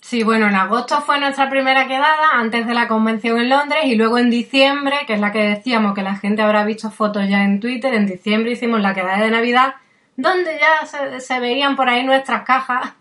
Sí, 0.00 0.22
bueno, 0.22 0.46
en 0.46 0.54
agosto 0.54 1.00
fue 1.00 1.18
nuestra 1.18 1.50
primera 1.50 1.86
quedada, 1.88 2.30
antes 2.34 2.66
de 2.66 2.72
la 2.74 2.86
convención 2.86 3.38
en 3.40 3.48
Londres, 3.48 3.80
y 3.84 3.96
luego 3.96 4.16
en 4.18 4.30
diciembre, 4.30 4.96
que 5.06 5.14
es 5.14 5.20
la 5.20 5.32
que 5.32 5.40
decíamos 5.40 5.92
que 5.94 6.02
la 6.02 6.14
gente 6.14 6.40
habrá 6.40 6.64
visto 6.64 6.90
fotos 6.90 7.28
ya 7.28 7.42
en 7.42 7.58
Twitter, 7.60 7.92
en 7.94 8.06
diciembre 8.06 8.52
hicimos 8.52 8.80
la 8.80 8.94
quedada 8.94 9.18
de 9.18 9.30
Navidad, 9.30 9.74
donde 10.16 10.56
ya 10.58 10.86
se, 10.86 11.18
se 11.20 11.40
veían 11.40 11.74
por 11.76 11.88
ahí 11.88 12.04
nuestras 12.04 12.44
cajas. 12.44 12.92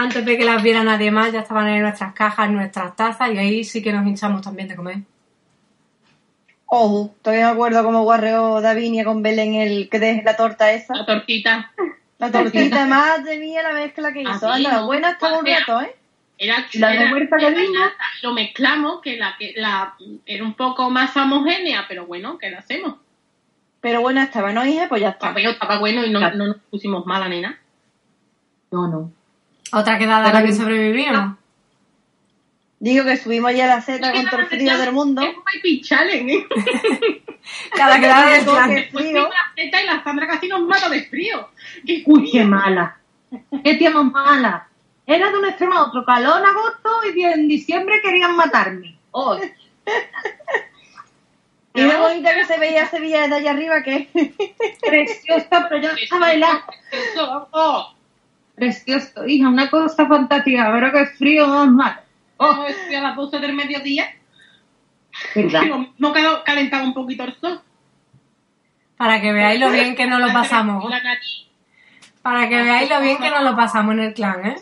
Antes 0.00 0.24
de 0.24 0.38
que 0.38 0.44
las 0.46 0.62
viera 0.62 0.82
nadie 0.82 1.10
más, 1.10 1.30
ya 1.30 1.40
estaban 1.40 1.66
ahí 1.66 1.78
nuestras 1.78 2.14
cajas, 2.14 2.50
nuestras 2.50 2.96
tazas, 2.96 3.30
y 3.32 3.36
ahí 3.38 3.64
sí 3.64 3.82
que 3.82 3.92
nos 3.92 4.06
hinchamos 4.06 4.40
también 4.40 4.66
de 4.66 4.74
comer. 4.74 4.96
Ojo, 6.66 7.14
todavía 7.20 7.46
me 7.48 7.52
acuerdo 7.52 7.84
cómo 7.84 8.02
guarreó 8.04 8.62
Davinia 8.62 9.04
con 9.04 9.22
Belén 9.22 9.54
el 9.56 9.90
que 9.90 9.98
de 9.98 10.22
la 10.24 10.36
torta 10.36 10.72
esa. 10.72 10.94
La 10.94 11.04
tortita. 11.04 11.70
La 12.18 12.30
tortita 12.30 12.86
madre 12.86 13.38
mía, 13.38 13.62
la 13.62 13.72
mezcla 13.74 14.10
que 14.12 14.22
hizo. 14.22 14.30
Así, 14.30 14.64
Anda, 14.66 14.80
¿no? 14.80 14.86
buena 14.86 15.10
estaba 15.10 15.38
un 15.38 15.44
rato, 15.46 15.82
¿eh? 15.82 15.94
Era, 16.38 16.64
La 16.74 16.88
de 16.88 16.94
era- 16.96 17.04
de 17.14 17.22
era 17.26 17.50
nata, 17.50 18.04
Lo 18.22 18.32
mezclamos, 18.32 19.02
que 19.02 19.18
la, 19.18 19.34
que 19.38 19.52
la 19.56 19.94
era 20.24 20.42
un 20.44 20.54
poco 20.54 20.88
más 20.88 21.14
homogénea, 21.14 21.84
pero 21.86 22.06
bueno, 22.06 22.38
¿qué 22.38 22.48
le 22.48 22.56
hacemos? 22.56 22.94
Pero 23.82 24.00
buena 24.00 24.22
estaba, 24.24 24.50
¿no, 24.52 24.64
hija? 24.64 24.88
Pues 24.88 25.02
ya 25.02 25.10
está. 25.10 25.28
Estaba, 25.28 25.50
estaba 25.50 25.78
bueno 25.78 26.06
y 26.06 26.10
no, 26.10 26.20
no 26.20 26.46
nos 26.46 26.56
pusimos 26.70 27.04
mala, 27.04 27.28
nena. 27.28 27.58
No, 28.70 28.88
no. 28.88 29.12
Otra 29.72 29.98
quedada 29.98 30.30
a 30.30 30.32
la 30.32 30.44
que 30.44 30.52
sobrevivimos. 30.52 31.36
Digo 32.80 33.04
que 33.04 33.16
subimos 33.18 33.54
ya 33.54 33.66
la 33.66 33.82
Z 33.82 34.12
con 34.12 34.26
todo 34.26 34.40
el 34.40 34.46
frío 34.46 34.78
del 34.78 34.92
mundo. 34.92 35.22
Es 35.22 35.34
un 35.36 35.80
Challenge, 35.82 36.32
¿eh? 36.32 36.46
Cada 37.76 38.00
quedada 38.00 38.26
que 38.26 38.74
Después 38.74 39.04
frío. 39.04 39.28
la 39.28 39.52
Z 39.54 39.82
y 39.82 39.86
la 39.86 40.02
Sandra 40.02 40.26
casi 40.26 40.48
nos 40.48 40.62
mata 40.62 40.88
de 40.88 41.04
frío. 41.04 41.50
¡Qué 41.86 42.02
Uy, 42.06 42.30
qué 42.30 42.44
mala. 42.44 42.98
Qué 43.62 43.74
tía 43.74 43.90
más 43.90 44.10
mala. 44.10 44.66
Era 45.06 45.30
de 45.30 45.38
un 45.38 45.44
extremo 45.44 45.74
a 45.74 45.88
otro. 45.88 46.04
Calor 46.04 46.40
en 46.40 46.46
agosto 46.46 46.90
y 47.14 47.22
en 47.22 47.48
diciembre 47.48 48.00
querían 48.02 48.34
matarme. 48.34 48.96
Oh, 49.10 49.38
Y 51.72 51.82
lo 51.82 52.00
bonita 52.00 52.34
que 52.34 52.44
se 52.46 52.58
veía 52.58 52.88
Sevilla 52.88 53.22
desde 53.22 53.36
allá 53.36 53.50
arriba, 53.52 53.82
que 53.82 54.08
preciosa, 54.80 55.68
pero 55.68 55.80
yo 55.80 55.90
estaba 55.90 56.32
helada. 56.32 56.66
Precioso, 58.54 59.26
hija, 59.26 59.48
una 59.48 59.70
cosa 59.70 60.06
fantástica, 60.06 60.70
pero 60.72 60.92
que 60.92 61.06
frío 61.06 61.46
más 61.46 61.68
malo. 61.68 62.00
Oh, 62.36 62.64
estoy 62.66 62.94
a 62.94 63.02
las 63.02 63.16
12 63.16 63.38
del 63.38 63.54
mediodía. 63.54 64.06
verdad. 65.34 65.62
No 65.98 66.12
quedó 66.12 66.42
calentado 66.44 66.84
un 66.84 66.94
poquito 66.94 67.24
el 67.24 67.34
sol. 67.34 67.60
Para 68.96 69.20
que 69.20 69.32
veáis 69.32 69.60
lo 69.60 69.70
bien 69.70 69.94
que 69.94 70.06
nos 70.06 70.20
lo 70.20 70.32
pasamos. 70.32 70.84
Para 72.22 72.48
que 72.48 72.62
veáis 72.62 72.90
lo 72.90 73.00
bien 73.00 73.18
que 73.18 73.30
nos 73.30 73.42
lo 73.42 73.56
pasamos 73.56 73.94
en 73.94 74.00
el 74.00 74.14
clan, 74.14 74.46
¿eh? 74.46 74.56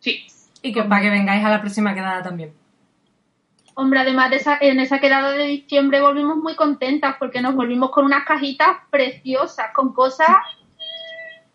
Sí. 0.00 0.26
Y 0.62 0.72
que 0.72 0.84
para 0.84 1.02
que 1.02 1.10
vengáis 1.10 1.44
a 1.44 1.50
la 1.50 1.60
próxima 1.60 1.94
quedada 1.94 2.22
también. 2.22 2.52
Hombre, 3.74 4.00
además 4.00 4.30
de 4.30 4.36
esa, 4.36 4.58
en 4.60 4.80
esa 4.80 4.98
quedada 4.98 5.30
de 5.30 5.44
diciembre 5.44 6.00
volvimos 6.00 6.36
muy 6.36 6.56
contentas 6.56 7.14
porque 7.18 7.40
nos 7.40 7.54
volvimos 7.54 7.90
con 7.90 8.04
unas 8.04 8.24
cajitas 8.24 8.78
preciosas, 8.90 9.72
con 9.72 9.92
cosas 9.92 10.36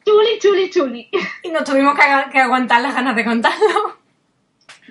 chuli, 0.05 0.39
chuli, 0.39 0.69
chuli. 0.69 1.09
Y 1.43 1.49
nos 1.49 1.63
tuvimos 1.63 1.95
que, 1.95 2.31
que 2.31 2.39
aguantar 2.39 2.81
las 2.81 2.93
ganas 2.95 3.15
de 3.15 3.25
contarlo. 3.25 3.97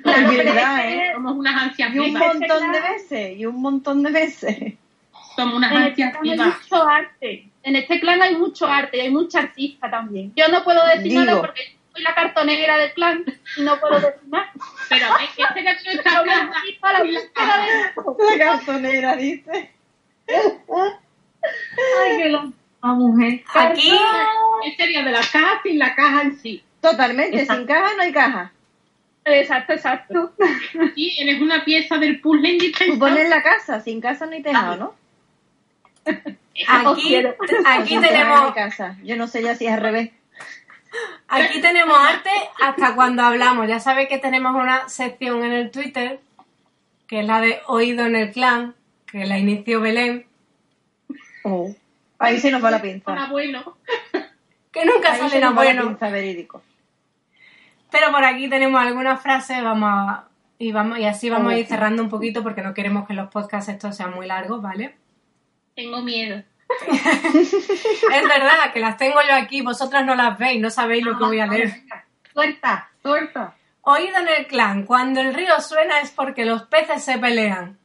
es 0.04 0.28
verdad, 0.36 0.88
¿eh? 0.90 1.10
Somos 1.14 1.34
unas 1.36 1.62
ansias 1.62 1.94
Y 1.94 1.98
un 1.98 2.04
vivas. 2.06 2.22
montón 2.34 2.72
de 2.72 2.80
veces, 2.80 3.38
y 3.38 3.46
un 3.46 3.60
montón 3.62 4.02
de 4.02 4.10
veces. 4.10 4.74
Somos 5.36 5.54
unas 5.54 5.72
En 5.72 5.82
este 5.82 6.02
ansias 6.04 6.14
hay 6.22 6.30
vivas. 6.30 6.58
mucho 6.62 6.88
arte. 6.88 7.48
En 7.62 7.76
este 7.76 8.00
clan 8.00 8.20
hay 8.22 8.36
mucho 8.36 8.66
arte 8.66 8.96
y 8.96 9.00
hay 9.00 9.10
mucha 9.10 9.38
artista 9.40 9.90
también. 9.90 10.32
Yo 10.36 10.48
no 10.48 10.64
puedo 10.64 10.84
decir 10.88 11.02
Digo. 11.04 11.24
nada 11.24 11.40
porque 11.40 11.76
soy 11.92 12.02
la 12.02 12.14
cartonera 12.14 12.76
del 12.76 12.92
clan 12.94 13.24
y 13.56 13.62
no 13.62 13.78
puedo 13.78 13.94
decir 14.00 14.20
nada. 14.28 14.50
Pero 14.88 15.06
a 15.06 15.18
ver, 15.18 15.28
este 15.36 15.54
que 15.54 15.62
no 15.62 15.70
está 15.70 16.02
Pero 16.10 16.24
me 16.24 16.32
hablando. 16.32 16.54
dedico 16.62 16.86
a 16.86 16.92
la 16.92 18.36
La 18.36 18.44
cartonera, 18.44 19.16
dice. 19.16 19.70
Ay, 20.28 22.18
que 22.22 22.28
la, 22.28 22.50
la 22.82 22.92
mujer. 22.94 23.42
Aquí, 23.54 23.90
¿Qué 24.64 24.76
sería 24.76 25.02
de 25.04 25.10
la 25.12 25.20
caja 25.20 25.60
sin 25.62 25.78
la 25.78 25.94
caja 25.94 26.22
en 26.22 26.38
sí? 26.38 26.62
Totalmente, 26.80 27.36
Exacto. 27.40 27.54
sin 27.60 27.66
caja 27.66 27.94
no 27.96 28.02
hay 28.02 28.12
caja. 28.12 28.52
Exacto, 29.24 29.72
exacto. 29.72 30.32
Y 30.96 31.22
eres 31.22 31.40
una 31.40 31.64
pieza 31.64 31.96
del 31.98 32.20
puzzle 32.20 32.48
Tú 32.48 32.54
indispensable. 32.54 32.98
pones 32.98 33.28
la 33.28 33.42
casa, 33.42 33.80
sin 33.80 34.00
casa 34.00 34.26
no 34.26 34.32
hay 34.32 34.42
tejado, 34.42 34.76
¿no? 34.76 34.94
aquí, 36.68 37.16
aquí 37.64 37.98
tenemos, 38.00 38.54
casa. 38.54 38.96
Yo 39.04 39.16
no 39.16 39.26
sé 39.28 39.42
ya 39.42 39.54
si 39.54 39.66
es 39.66 39.72
al 39.72 39.80
revés. 39.80 40.10
aquí 41.28 41.60
tenemos 41.60 41.96
arte 41.96 42.30
hasta 42.60 42.94
cuando 42.96 43.22
hablamos. 43.22 43.68
Ya 43.68 43.78
sabéis 43.78 44.08
que 44.08 44.18
tenemos 44.18 44.54
una 44.54 44.88
sección 44.88 45.44
en 45.44 45.52
el 45.52 45.70
Twitter, 45.70 46.20
que 47.06 47.20
es 47.20 47.26
la 47.26 47.40
de 47.40 47.60
Oído 47.68 48.06
en 48.06 48.16
el 48.16 48.32
Clan, 48.32 48.74
que 49.06 49.24
la 49.26 49.38
inició 49.38 49.80
Belén, 49.80 50.26
Oh. 51.44 51.74
Ahí 52.24 52.38
se 52.40 52.50
nos 52.50 52.64
va 52.64 52.70
la 52.70 52.80
Con 52.80 52.88
pinza. 52.90 53.12
abuelo. 53.24 53.76
que 54.72 54.84
nunca 54.84 55.12
Ahí 55.12 55.20
se 55.20 55.28
sale 55.28 55.40
nos 55.40 55.54
la 55.54 55.62
bueno. 55.62 55.82
pinza 55.88 56.08
verídico. 56.10 56.62
Pero 57.90 58.10
por 58.10 58.24
aquí 58.24 58.48
tenemos 58.48 58.80
algunas 58.80 59.20
frases, 59.20 59.62
vamos 59.62 59.90
a- 59.92 60.24
y 60.58 60.72
vamos 60.72 60.98
y 60.98 61.04
así 61.04 61.28
vamos 61.28 61.52
a 61.52 61.58
ir 61.58 61.66
cerrando 61.66 62.02
un 62.02 62.08
poquito 62.08 62.42
porque 62.42 62.62
no 62.62 62.72
queremos 62.72 63.06
que 63.06 63.14
los 63.14 63.28
podcasts 63.28 63.68
estos 63.68 63.96
sean 63.96 64.14
muy 64.14 64.26
largos, 64.26 64.62
¿vale? 64.62 64.96
Tengo 65.74 66.00
miedo. 66.02 66.42
Es 66.92 68.28
verdad 68.28 68.72
que 68.72 68.80
las 68.80 68.96
tengo 68.96 69.20
yo 69.28 69.34
aquí, 69.34 69.60
vosotras 69.60 70.04
no 70.06 70.14
las 70.14 70.38
veis, 70.38 70.60
no 70.60 70.70
sabéis 70.70 71.04
lo 71.04 71.18
que 71.18 71.24
voy 71.24 71.40
a 71.40 71.46
leer. 71.46 71.72
Suelta, 72.32 72.88
suelta. 73.02 73.54
Oído 73.82 74.16
en 74.18 74.28
el 74.28 74.46
clan, 74.46 74.84
cuando 74.86 75.20
el 75.20 75.34
río 75.34 75.60
suena 75.60 76.00
es 76.00 76.10
porque 76.12 76.44
los 76.46 76.62
peces 76.62 77.02
se 77.04 77.18
pelean. 77.18 77.78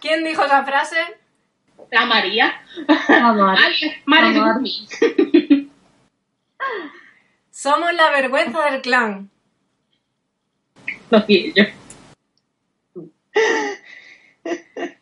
¿Quién 0.00 0.22
dijo 0.24 0.44
esa 0.44 0.64
frase? 0.64 0.96
La 1.90 2.04
María. 2.06 2.60
Mari. 4.06 4.34
Dumi. 4.34 4.88
Somos 7.50 7.92
la 7.94 8.10
vergüenza 8.10 8.70
del 8.70 8.82
clan. 8.82 9.30
Lo 11.10 11.20
siento. 11.22 11.62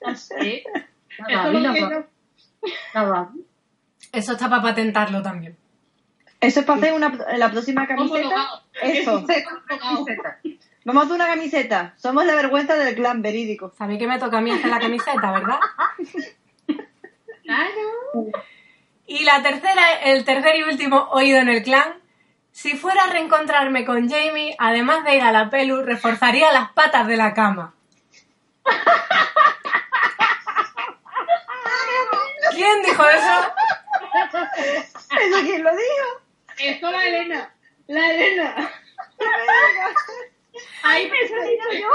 No 0.05 0.17
sé. 0.17 0.65
La 1.19 1.27
Eso 1.29 1.43
Babi, 1.43 1.61
la 1.61 1.73
la 2.93 3.31
está 4.13 4.49
para 4.49 4.63
patentarlo 4.63 5.23
también. 5.23 5.57
Eso 6.41 6.61
es 6.61 6.67
para 6.67 6.79
hacer 6.79 6.93
una, 6.93 7.09
la 7.37 7.51
próxima 7.51 7.87
camiseta. 7.87 8.63
Eso. 8.83 9.25
Camiseta. 9.67 10.41
Vamos 10.85 11.03
a 11.03 11.07
hacer 11.07 11.17
una 11.17 11.27
camiseta. 11.27 11.95
Somos 11.97 12.25
la 12.27 12.35
vergüenza 12.37 12.75
del 12.77 12.95
clan 12.95 13.23
verídico. 13.23 13.73
Sabéis 13.77 13.99
que 13.99 14.07
me 14.07 14.19
toca 14.19 14.39
a 14.39 14.41
mí 14.41 14.51
hacer 14.51 14.71
la 14.71 14.79
camiseta, 14.79 15.33
¿verdad? 15.33 15.59
Claro. 17.47 18.33
Y 19.07 19.23
la 19.25 19.41
tercera, 19.43 20.01
el 20.03 20.25
tercer 20.25 20.57
y 20.57 20.65
último 20.65 21.09
oído 21.11 21.39
en 21.39 21.49
el 21.49 21.63
clan. 21.63 22.03
Si 22.51 22.77
fuera 22.77 23.05
a 23.05 23.11
reencontrarme 23.11 23.85
con 23.85 24.09
Jamie, 24.09 24.57
además 24.59 25.05
de 25.05 25.17
ir 25.17 25.23
a 25.23 25.31
la 25.31 25.49
pelu, 25.49 25.83
reforzaría 25.83 26.51
las 26.53 26.73
patas 26.73 27.07
de 27.07 27.17
la 27.17 27.35
cama. 27.35 27.75
¿Quién 32.53 32.83
dijo 32.83 33.09
eso? 33.09 33.55
¿Eso 35.21 35.41
quién 35.43 35.63
lo 35.63 35.71
dijo? 35.71 36.23
Eso 36.59 36.91
la 36.91 37.05
Elena. 37.05 37.55
La 37.87 38.11
Elena. 38.11 38.73
Ahí 40.83 41.11
me 41.11 41.19
yo. 41.79 41.91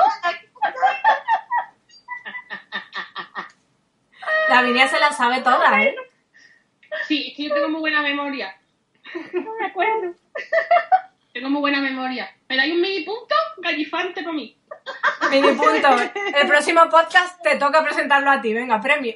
La 4.50 4.62
Vinia 4.62 4.88
se 4.88 5.00
la 5.00 5.12
sabe 5.12 5.42
toda, 5.42 5.82
¿eh? 5.82 5.96
Sí, 7.08 7.30
es 7.30 7.38
que 7.38 7.44
yo 7.44 7.54
tengo 7.54 7.70
muy 7.70 7.80
buena 7.82 8.02
memoria. 8.02 8.56
No 9.34 9.54
me 9.60 9.68
acuerdo. 9.68 10.14
Tengo 11.34 11.50
muy 11.50 11.62
buena 11.62 11.80
memoria. 11.80 12.30
¿Me 12.50 12.58
dais 12.58 12.74
un 12.74 12.82
mini 12.82 13.02
punto? 13.04 13.36
Gallifante 13.58 14.22
para 14.22 14.34
mí. 14.34 14.58
Mini 15.30 15.54
punto. 15.54 15.90
El 16.36 16.48
próximo 16.48 16.90
podcast 16.90 17.42
te 17.42 17.56
toca 17.58 17.84
presentarlo 17.84 18.32
a 18.32 18.42
ti. 18.42 18.54
Venga, 18.54 18.82
premio. 18.82 19.16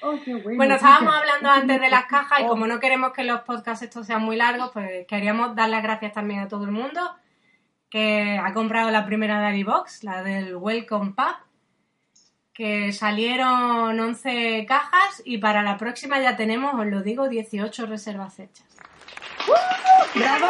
Oh, 0.00 0.16
bueno. 0.26 0.56
Bueno, 0.56 0.74
estábamos 0.76 1.14
hablando 1.14 1.50
antes 1.50 1.80
de 1.80 1.90
las 1.90 2.04
cajas 2.04 2.40
y 2.40 2.46
como 2.46 2.66
no 2.66 2.78
queremos 2.78 3.12
que 3.12 3.24
los 3.24 3.40
podcasts 3.40 3.82
estos 3.82 4.06
sean 4.06 4.22
muy 4.22 4.36
largos, 4.36 4.70
pues 4.72 5.06
queríamos 5.08 5.56
dar 5.56 5.70
las 5.70 5.82
gracias 5.82 6.12
también 6.12 6.40
a 6.40 6.48
todo 6.48 6.64
el 6.64 6.70
mundo 6.70 7.17
que 7.90 8.38
ha 8.42 8.52
comprado 8.52 8.90
la 8.90 9.06
primera 9.06 9.40
Daddy 9.40 9.62
Box, 9.62 10.04
la 10.04 10.22
del 10.22 10.56
Welcome 10.56 11.12
Pack, 11.12 11.46
que 12.52 12.92
salieron 12.92 13.98
11 13.98 14.66
cajas 14.66 15.22
y 15.24 15.38
para 15.38 15.62
la 15.62 15.76
próxima 15.76 16.20
ya 16.20 16.36
tenemos, 16.36 16.74
os 16.74 16.86
lo 16.86 17.02
digo, 17.02 17.28
18 17.28 17.86
reservas 17.86 18.38
hechas. 18.40 18.66
¡Bravo! 20.14 20.48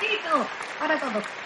Besito 0.00 0.46
Para 0.78 0.98
todos. 0.98 1.41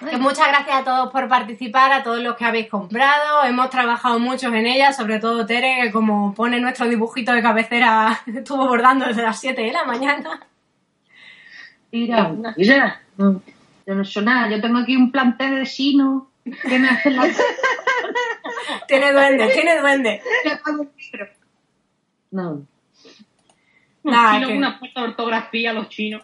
Que 0.00 0.16
muchas 0.18 0.48
gracias 0.48 0.76
a 0.76 0.84
todos 0.84 1.10
por 1.12 1.28
participar, 1.28 1.92
a 1.92 2.02
todos 2.02 2.20
los 2.20 2.36
que 2.36 2.44
habéis 2.44 2.68
comprado. 2.68 3.44
Hemos 3.44 3.70
trabajado 3.70 4.18
muchos 4.18 4.52
en 4.52 4.66
ella, 4.66 4.92
sobre 4.92 5.18
todo 5.18 5.46
Tere, 5.46 5.78
que 5.82 5.92
como 5.92 6.34
pone 6.34 6.60
nuestro 6.60 6.86
dibujito 6.88 7.32
de 7.32 7.40
cabecera, 7.42 8.20
estuvo 8.26 8.66
bordando 8.66 9.06
desde 9.06 9.22
las 9.22 9.40
7 9.40 9.60
de 9.62 9.72
la 9.72 9.84
mañana. 9.84 10.40
Mira, 11.92 12.32
mira. 12.56 13.00
No, 13.16 13.40
yo 13.86 13.94
no 13.94 14.04
soy 14.04 14.24
nada. 14.24 14.48
Yo 14.50 14.60
tengo 14.60 14.78
aquí 14.78 14.96
un 14.96 15.12
plantel 15.12 15.56
de 15.60 15.66
chino 15.66 16.28
que 16.44 16.78
me 16.78 16.88
hacen 16.88 17.16
la... 17.16 17.28
Tiene 18.88 19.12
duende, 19.12 19.48
tiene 19.48 19.80
duende. 19.80 20.20
No. 22.30 22.66
Los 24.02 24.14
chinos, 24.32 24.48
que- 24.48 24.56
una 24.56 24.78
falta 24.78 25.00
de 25.00 25.06
ortografía, 25.08 25.72
los 25.72 25.88
chinos. 25.90 26.22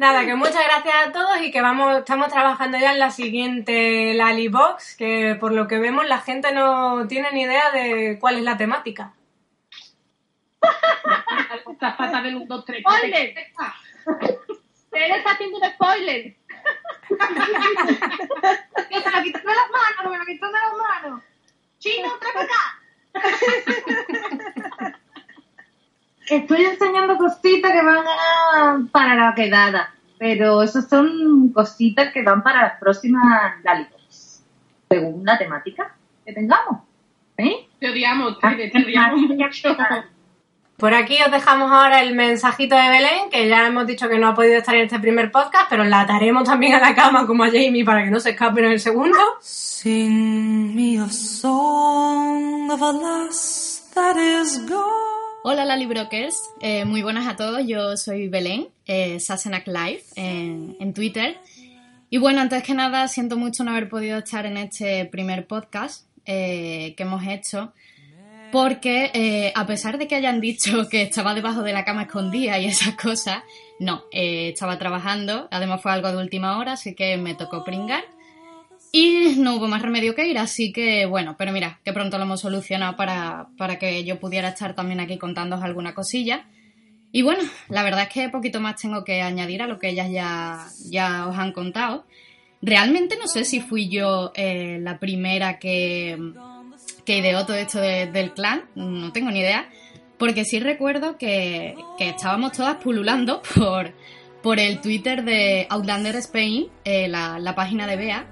Nada, 0.00 0.24
que 0.24 0.34
muchas 0.34 0.64
gracias 0.64 0.94
a 0.94 1.12
todos 1.12 1.42
y 1.42 1.50
que 1.50 1.60
vamos, 1.60 1.98
estamos 1.98 2.28
trabajando 2.28 2.78
ya 2.78 2.94
en 2.94 2.98
la 2.98 3.10
siguiente 3.10 4.14
Lali 4.14 4.48
Box, 4.48 4.96
que 4.96 5.36
por 5.38 5.52
lo 5.52 5.68
que 5.68 5.78
vemos 5.78 6.08
la 6.08 6.20
gente 6.20 6.54
no 6.54 7.06
tiene 7.06 7.30
ni 7.32 7.42
idea 7.42 7.70
de 7.70 8.16
cuál 8.18 8.38
es 8.38 8.42
la 8.42 8.56
temática. 8.56 9.12
Las 11.80 11.96
patas 11.96 12.22
del 12.22 12.36
1, 12.36 12.46
2, 12.48 12.64
3. 12.64 12.80
Spoiler. 12.80 13.34
Tere 14.90 15.16
está 15.18 15.32
haciendo 15.32 15.58
un 15.58 15.64
spoiler. 15.70 16.34
Que 18.88 19.00
me 19.00 19.10
lo 19.12 19.22
quitó 19.22 19.38
de 19.38 19.54
las 19.54 19.70
manos, 19.70 20.12
me 20.12 20.18
lo 20.18 20.24
quitó 20.24 20.46
de 20.46 20.52
las 20.52 20.76
manos. 20.78 21.22
Chino, 21.78 22.18
trae 22.18 22.32
para 22.32 22.46
acá. 24.80 24.96
Estoy 26.30 26.64
enseñando 26.64 27.16
cositas 27.18 27.72
que 27.72 27.82
van 27.82 27.98
a- 28.06 28.80
para 28.92 29.14
la 29.16 29.34
quedada, 29.34 29.92
pero 30.18 30.62
esas 30.62 30.88
son 30.88 31.50
cositas 31.52 32.12
que 32.12 32.22
van 32.22 32.42
para 32.42 32.62
las 32.62 32.78
próximas 32.80 33.54
Dalitos, 33.64 34.40
según 34.88 35.24
la 35.24 35.36
temática 35.36 35.94
que 36.24 36.32
tengamos. 36.32 36.82
¿Eh? 37.36 37.68
Te 37.80 37.90
odiamos, 37.90 38.38
Tere, 38.38 38.70
te 38.70 38.78
odiamos 38.84 39.20
mucho. 39.22 39.76
Por 40.76 40.94
aquí 40.94 41.18
os 41.24 41.30
dejamos 41.30 41.70
ahora 41.70 42.00
el 42.02 42.14
mensajito 42.14 42.74
de 42.76 42.88
Belén, 42.88 43.28
que 43.30 43.48
ya 43.48 43.66
hemos 43.66 43.86
dicho 43.86 44.08
que 44.08 44.18
no 44.18 44.28
ha 44.28 44.34
podido 44.34 44.58
estar 44.58 44.74
en 44.74 44.82
este 44.84 44.98
primer 44.98 45.30
podcast, 45.30 45.66
pero 45.68 45.84
la 45.84 46.00
ataremos 46.02 46.44
también 46.44 46.74
a 46.74 46.80
la 46.80 46.94
cama 46.94 47.26
como 47.26 47.44
a 47.44 47.48
Jamie 47.48 47.84
para 47.84 48.04
que 48.04 48.10
no 48.10 48.20
se 48.20 48.30
escape 48.30 48.60
en 48.60 48.72
el 48.72 48.80
segundo. 48.80 49.18
Sing 49.40 50.74
me 50.74 50.98
a 51.00 51.08
song 51.08 52.70
of 52.70 52.80
a 52.82 52.92
lass 52.92 53.90
that 53.94 54.16
is 54.16 54.64
gone. 54.68 55.09
Hola 55.42 55.64
Lali 55.64 55.86
Brokers, 55.86 56.38
Eh, 56.60 56.84
muy 56.84 57.00
buenas 57.00 57.26
a 57.26 57.34
todos, 57.34 57.66
yo 57.66 57.96
soy 57.96 58.28
Belén, 58.28 58.68
eh, 58.84 59.18
Sassenach 59.20 59.66
Live 59.66 60.02
en, 60.14 60.76
en 60.78 60.92
Twitter. 60.92 61.38
Y 62.10 62.18
bueno, 62.18 62.42
antes 62.42 62.62
que 62.62 62.74
nada, 62.74 63.08
siento 63.08 63.38
mucho 63.38 63.64
no 63.64 63.70
haber 63.70 63.88
podido 63.88 64.18
estar 64.18 64.44
en 64.44 64.58
este 64.58 65.06
primer 65.06 65.46
podcast 65.46 66.04
eh, 66.26 66.92
que 66.94 67.04
hemos 67.04 67.26
hecho, 67.26 67.72
porque 68.52 69.10
eh, 69.14 69.52
a 69.54 69.66
pesar 69.66 69.96
de 69.96 70.06
que 70.08 70.16
hayan 70.16 70.42
dicho 70.42 70.88
que 70.90 71.02
estaba 71.02 71.32
debajo 71.32 71.62
de 71.62 71.72
la 71.72 71.86
cama 71.86 72.02
escondida 72.02 72.58
y 72.58 72.66
esas 72.66 72.94
cosas, 72.96 73.42
no, 73.78 74.04
estaba 74.12 74.78
trabajando, 74.78 75.48
además 75.50 75.80
fue 75.80 75.92
algo 75.92 76.10
de 76.12 76.18
última 76.18 76.58
hora, 76.58 76.72
así 76.72 76.94
que 76.94 77.16
me 77.16 77.34
tocó 77.34 77.64
pringar. 77.64 78.04
Y 78.92 79.36
no 79.38 79.54
hubo 79.56 79.68
más 79.68 79.82
remedio 79.82 80.14
que 80.16 80.26
ir, 80.26 80.38
así 80.38 80.72
que 80.72 81.06
bueno, 81.06 81.36
pero 81.38 81.52
mira, 81.52 81.78
que 81.84 81.92
pronto 81.92 82.18
lo 82.18 82.24
hemos 82.24 82.40
solucionado 82.40 82.96
para, 82.96 83.46
para 83.56 83.78
que 83.78 84.02
yo 84.04 84.18
pudiera 84.18 84.48
estar 84.48 84.74
también 84.74 84.98
aquí 85.00 85.16
contándoos 85.16 85.62
alguna 85.62 85.94
cosilla. 85.94 86.46
Y 87.12 87.22
bueno, 87.22 87.42
la 87.68 87.82
verdad 87.84 88.02
es 88.02 88.08
que 88.08 88.28
poquito 88.28 88.60
más 88.60 88.80
tengo 88.80 89.04
que 89.04 89.22
añadir 89.22 89.62
a 89.62 89.66
lo 89.68 89.78
que 89.78 89.88
ellas 89.90 90.10
ya, 90.10 90.66
ya 90.90 91.26
os 91.28 91.36
han 91.38 91.52
contado. 91.52 92.04
Realmente 92.62 93.16
no 93.16 93.26
sé 93.28 93.44
si 93.44 93.60
fui 93.60 93.88
yo 93.88 94.32
eh, 94.34 94.78
la 94.80 94.98
primera 94.98 95.58
que, 95.58 96.18
que 97.04 97.18
ideó 97.18 97.46
todo 97.46 97.56
esto 97.56 97.80
de- 97.80 98.06
del 98.06 98.32
clan, 98.32 98.64
no 98.74 99.12
tengo 99.12 99.30
ni 99.30 99.38
idea, 99.40 99.68
porque 100.18 100.44
sí 100.44 100.58
recuerdo 100.60 101.16
que, 101.16 101.74
que 101.96 102.10
estábamos 102.10 102.52
todas 102.52 102.76
pululando 102.76 103.40
por, 103.54 103.92
por 104.42 104.58
el 104.58 104.80
Twitter 104.80 105.24
de 105.24 105.66
Outlander 105.70 106.16
Spain, 106.16 106.66
eh, 106.84 107.08
la, 107.08 107.38
la 107.38 107.54
página 107.54 107.86
de 107.86 107.96
Bea, 107.96 108.26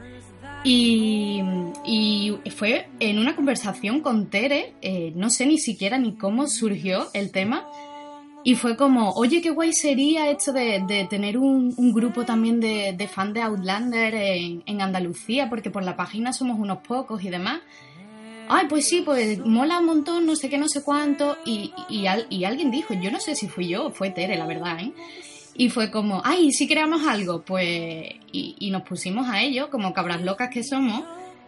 y, 0.64 1.40
y 1.84 2.50
fue 2.50 2.88
en 3.00 3.18
una 3.18 3.34
conversación 3.36 4.00
con 4.00 4.28
Tere, 4.30 4.74
eh, 4.82 5.12
no 5.14 5.30
sé 5.30 5.46
ni 5.46 5.58
siquiera 5.58 5.98
ni 5.98 6.12
cómo 6.14 6.48
surgió 6.48 7.06
el 7.14 7.30
tema, 7.30 7.66
y 8.44 8.54
fue 8.54 8.76
como, 8.76 9.10
oye, 9.12 9.42
qué 9.42 9.50
guay 9.50 9.72
sería 9.72 10.30
esto 10.30 10.52
de, 10.52 10.82
de 10.86 11.04
tener 11.06 11.36
un, 11.38 11.74
grupo 11.92 12.24
también 12.24 12.60
de, 12.60 12.94
de 12.96 13.08
fans 13.08 13.34
de 13.34 13.42
Outlander 13.42 14.14
en, 14.14 14.62
en 14.64 14.80
Andalucía, 14.80 15.50
porque 15.50 15.70
por 15.70 15.84
la 15.84 15.96
página 15.96 16.32
somos 16.32 16.58
unos 16.58 16.78
pocos 16.78 17.22
y 17.24 17.30
demás. 17.30 17.60
Ay, 18.48 18.66
pues 18.68 18.88
sí, 18.88 19.02
pues 19.04 19.44
mola 19.44 19.78
un 19.80 19.86
montón, 19.86 20.24
no 20.24 20.34
sé 20.34 20.48
qué, 20.48 20.56
no 20.56 20.68
sé 20.68 20.82
cuánto. 20.82 21.36
Y, 21.44 21.72
y, 21.90 22.06
al- 22.06 22.26
y 22.30 22.44
alguien 22.44 22.70
dijo, 22.70 22.94
yo 22.94 23.10
no 23.10 23.20
sé 23.20 23.34
si 23.34 23.46
fui 23.48 23.68
yo 23.68 23.90
fue 23.90 24.08
Tere, 24.10 24.38
la 24.38 24.46
verdad, 24.46 24.78
¿eh? 24.80 24.92
Y 25.58 25.68
fue 25.68 25.90
como, 25.90 26.22
ay, 26.24 26.52
si 26.52 26.66
creamos 26.66 27.06
algo, 27.06 27.42
pues... 27.42 27.66
Y, 28.32 28.56
y 28.58 28.70
nos 28.70 28.82
pusimos 28.82 29.28
a 29.28 29.42
ello, 29.42 29.68
como 29.70 29.92
cabras 29.92 30.22
locas 30.22 30.48
que 30.48 30.62
somos, 30.62 31.02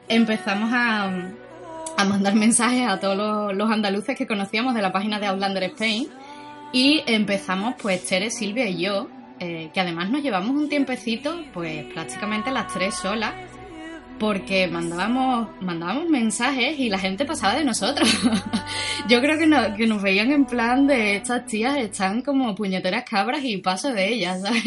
empezamos 0.09 0.71
a, 0.73 1.33
a 1.97 2.05
mandar 2.05 2.35
mensajes 2.35 2.89
a 2.89 2.99
todos 2.99 3.55
los, 3.55 3.71
andaluces 3.71 4.17
que 4.17 4.27
conocíamos 4.27 4.75
de 4.75 4.83
la 4.83 4.93
página 4.93 5.19
de 5.21 5.27
Outlander 5.27 5.65
Spain. 5.65 6.09
Y 6.73 7.03
empezamos, 7.07 7.75
pues, 7.81 8.05
Tere, 8.05 8.31
Silvia 8.31 8.69
y 8.69 8.83
yo, 8.83 9.09
eh, 9.39 9.71
que 9.73 9.81
además 9.81 10.11
nos 10.11 10.23
llevamos 10.23 10.51
un 10.51 10.69
tiempecito, 10.69 11.41
pues, 11.53 11.85
prácticamente 11.93 12.51
las 12.51 12.73
tres 12.73 12.95
solas, 12.95 13.33
porque 14.21 14.69
mandábamos, 14.69 15.49
mandábamos 15.63 16.07
mensajes 16.11 16.79
y 16.79 16.91
la 16.91 16.99
gente 16.99 17.25
pasaba 17.25 17.55
de 17.55 17.65
nosotros. 17.65 18.07
Yo 19.09 19.23
creo 19.23 19.39
que, 19.39 19.49
que 19.79 19.87
nos 19.87 20.03
veían 20.03 20.31
en 20.31 20.45
plan 20.45 20.87
de 20.87 21.17
estas 21.17 21.47
tías 21.47 21.79
están 21.79 22.21
como 22.21 22.55
puñeteras 22.55 23.05
cabras 23.09 23.43
y 23.43 23.57
paso 23.57 23.95
de 23.95 24.09
ellas, 24.13 24.43
¿sabes? 24.43 24.63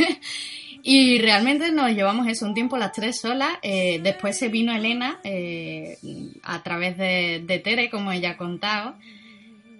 Y 0.81 1.19
realmente 1.19 1.71
nos 1.71 1.91
llevamos 1.91 2.27
eso 2.27 2.47
un 2.47 2.55
tiempo 2.55 2.77
las 2.77 2.93
tres 2.93 3.21
solas. 3.21 3.51
eh, 3.61 3.99
después 4.01 4.35
se 4.35 4.49
vino 4.49 4.73
Elena 4.73 5.19
eh, 5.23 5.99
a 6.41 6.63
través 6.63 6.97
de, 6.97 7.43
de 7.45 7.59
Tere, 7.59 7.91
como 7.91 8.11
ella 8.11 8.31
ha 8.31 8.37
contado. 8.37 8.95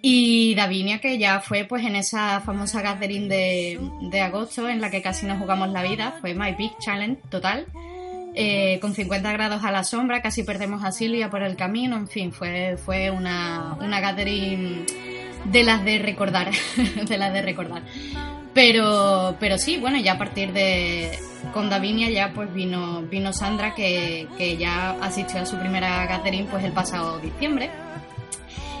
Y 0.00 0.54
Davinia, 0.54 1.00
que 1.00 1.18
ya 1.18 1.40
fue 1.40 1.64
pues 1.64 1.84
en 1.84 1.96
esa 1.96 2.40
famosa 2.42 2.80
gathering 2.80 3.28
de, 3.28 3.80
de 4.02 4.20
agosto 4.20 4.68
en 4.68 4.80
la 4.80 4.90
que 4.92 5.02
casi 5.02 5.26
nos 5.26 5.38
jugamos 5.38 5.70
la 5.70 5.82
vida, 5.82 6.14
fue 6.20 6.32
My 6.32 6.52
Big 6.52 6.78
Challenge 6.78 7.20
total. 7.28 7.66
Eh, 8.36 8.78
con 8.80 8.94
50 8.94 9.32
grados 9.32 9.62
a 9.62 9.70
la 9.70 9.84
sombra, 9.84 10.20
casi 10.20 10.42
perdemos 10.42 10.82
a 10.82 10.90
Silvia 10.90 11.30
por 11.30 11.42
el 11.44 11.54
camino, 11.54 11.96
en 11.96 12.08
fin, 12.08 12.32
fue, 12.32 12.76
fue 12.76 13.10
una, 13.12 13.76
una 13.80 14.00
gathering 14.00 14.84
de 15.44 15.62
las 15.62 15.84
de 15.84 16.00
recordar, 16.00 16.50
de 17.08 17.18
las 17.18 17.32
de 17.32 17.42
recordar. 17.42 17.82
Pero, 18.52 19.36
pero 19.38 19.56
sí, 19.56 19.78
bueno, 19.78 19.98
ya 19.98 20.12
a 20.12 20.18
partir 20.18 20.52
de 20.52 21.16
con 21.52 21.68
Davinia 21.68 22.10
ya 22.10 22.32
pues 22.32 22.52
vino, 22.52 23.02
vino 23.02 23.32
Sandra 23.32 23.74
que, 23.74 24.26
que 24.38 24.56
ya 24.56 24.92
asistió 25.00 25.40
a 25.40 25.46
su 25.46 25.58
primera 25.58 26.06
gathering 26.06 26.46
pues 26.46 26.64
el 26.64 26.72
pasado 26.72 27.18
diciembre. 27.18 27.70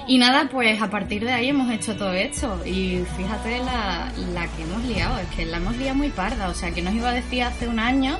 Y 0.06 0.18
nada, 0.18 0.48
pues 0.50 0.82
a 0.82 0.90
partir 0.90 1.24
de 1.24 1.32
ahí 1.32 1.48
hemos 1.48 1.70
hecho 1.72 1.96
todo 1.96 2.12
esto. 2.12 2.60
Y 2.66 3.04
fíjate 3.16 3.58
la, 3.60 4.12
la 4.34 4.46
que 4.48 4.62
hemos 4.62 4.84
liado, 4.84 5.18
es 5.18 5.26
que 5.28 5.46
la 5.46 5.56
hemos 5.56 5.76
liado 5.76 5.94
muy 5.94 6.10
parda. 6.10 6.48
O 6.48 6.54
sea, 6.54 6.72
que 6.72 6.82
nos 6.82 6.94
iba 6.94 7.08
a 7.08 7.12
decir 7.12 7.42
hace 7.42 7.68
un 7.68 7.78
año 7.78 8.18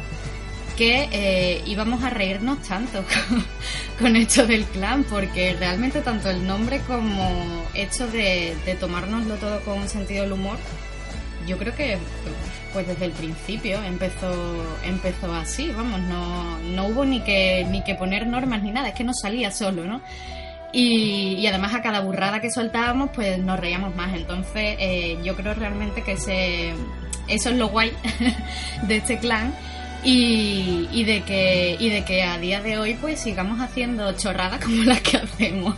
que 0.76 1.08
eh, 1.12 1.62
íbamos 1.66 2.02
a 2.02 2.10
reírnos 2.10 2.62
tanto 2.62 3.04
con, 3.28 3.44
con 3.98 4.16
esto 4.16 4.46
del 4.46 4.64
clan, 4.64 5.04
porque 5.04 5.54
realmente 5.58 6.00
tanto 6.00 6.30
el 6.30 6.46
nombre 6.46 6.80
como 6.80 7.64
hecho 7.74 8.06
de, 8.08 8.56
tomárnoslo 8.78 9.36
todo 9.36 9.60
con 9.60 9.80
un 9.80 9.88
sentido 9.88 10.22
del 10.22 10.32
humor, 10.32 10.58
yo 11.46 11.58
creo 11.58 11.74
que 11.74 11.98
pues 12.72 12.86
desde 12.88 13.04
el 13.04 13.12
principio 13.12 13.80
empezó 13.84 14.66
empezó 14.84 15.32
así, 15.32 15.70
vamos, 15.70 16.00
no, 16.00 16.58
no 16.58 16.86
hubo 16.86 17.04
ni 17.04 17.20
que 17.20 17.64
ni 17.70 17.84
que 17.84 17.94
poner 17.94 18.26
normas 18.26 18.62
ni 18.62 18.72
nada, 18.72 18.88
es 18.88 18.94
que 18.94 19.04
nos 19.04 19.20
salía 19.20 19.50
solo, 19.50 19.84
¿no? 19.84 20.00
Y, 20.72 21.36
y 21.36 21.46
además 21.46 21.72
a 21.72 21.82
cada 21.82 22.00
burrada 22.00 22.40
que 22.40 22.50
soltábamos, 22.50 23.10
pues 23.14 23.38
nos 23.38 23.60
reíamos 23.60 23.94
más. 23.94 24.12
Entonces, 24.12 24.74
eh, 24.80 25.18
yo 25.22 25.36
creo 25.36 25.54
realmente 25.54 26.02
que 26.02 26.12
ese, 26.12 26.74
eso 27.28 27.50
es 27.50 27.56
lo 27.56 27.68
guay 27.68 27.92
de 28.82 28.96
este 28.96 29.18
clan. 29.18 29.54
Y, 30.04 31.04
de 31.04 31.22
que, 31.22 31.76
y 31.78 31.88
de 31.88 32.04
que 32.04 32.22
a 32.22 32.38
día 32.38 32.60
de 32.60 32.78
hoy 32.78 32.94
pues 32.94 33.20
sigamos 33.20 33.60
haciendo 33.60 34.12
chorradas 34.12 34.62
como 34.64 34.82
las 34.84 35.00
que 35.00 35.16
hacemos. 35.16 35.76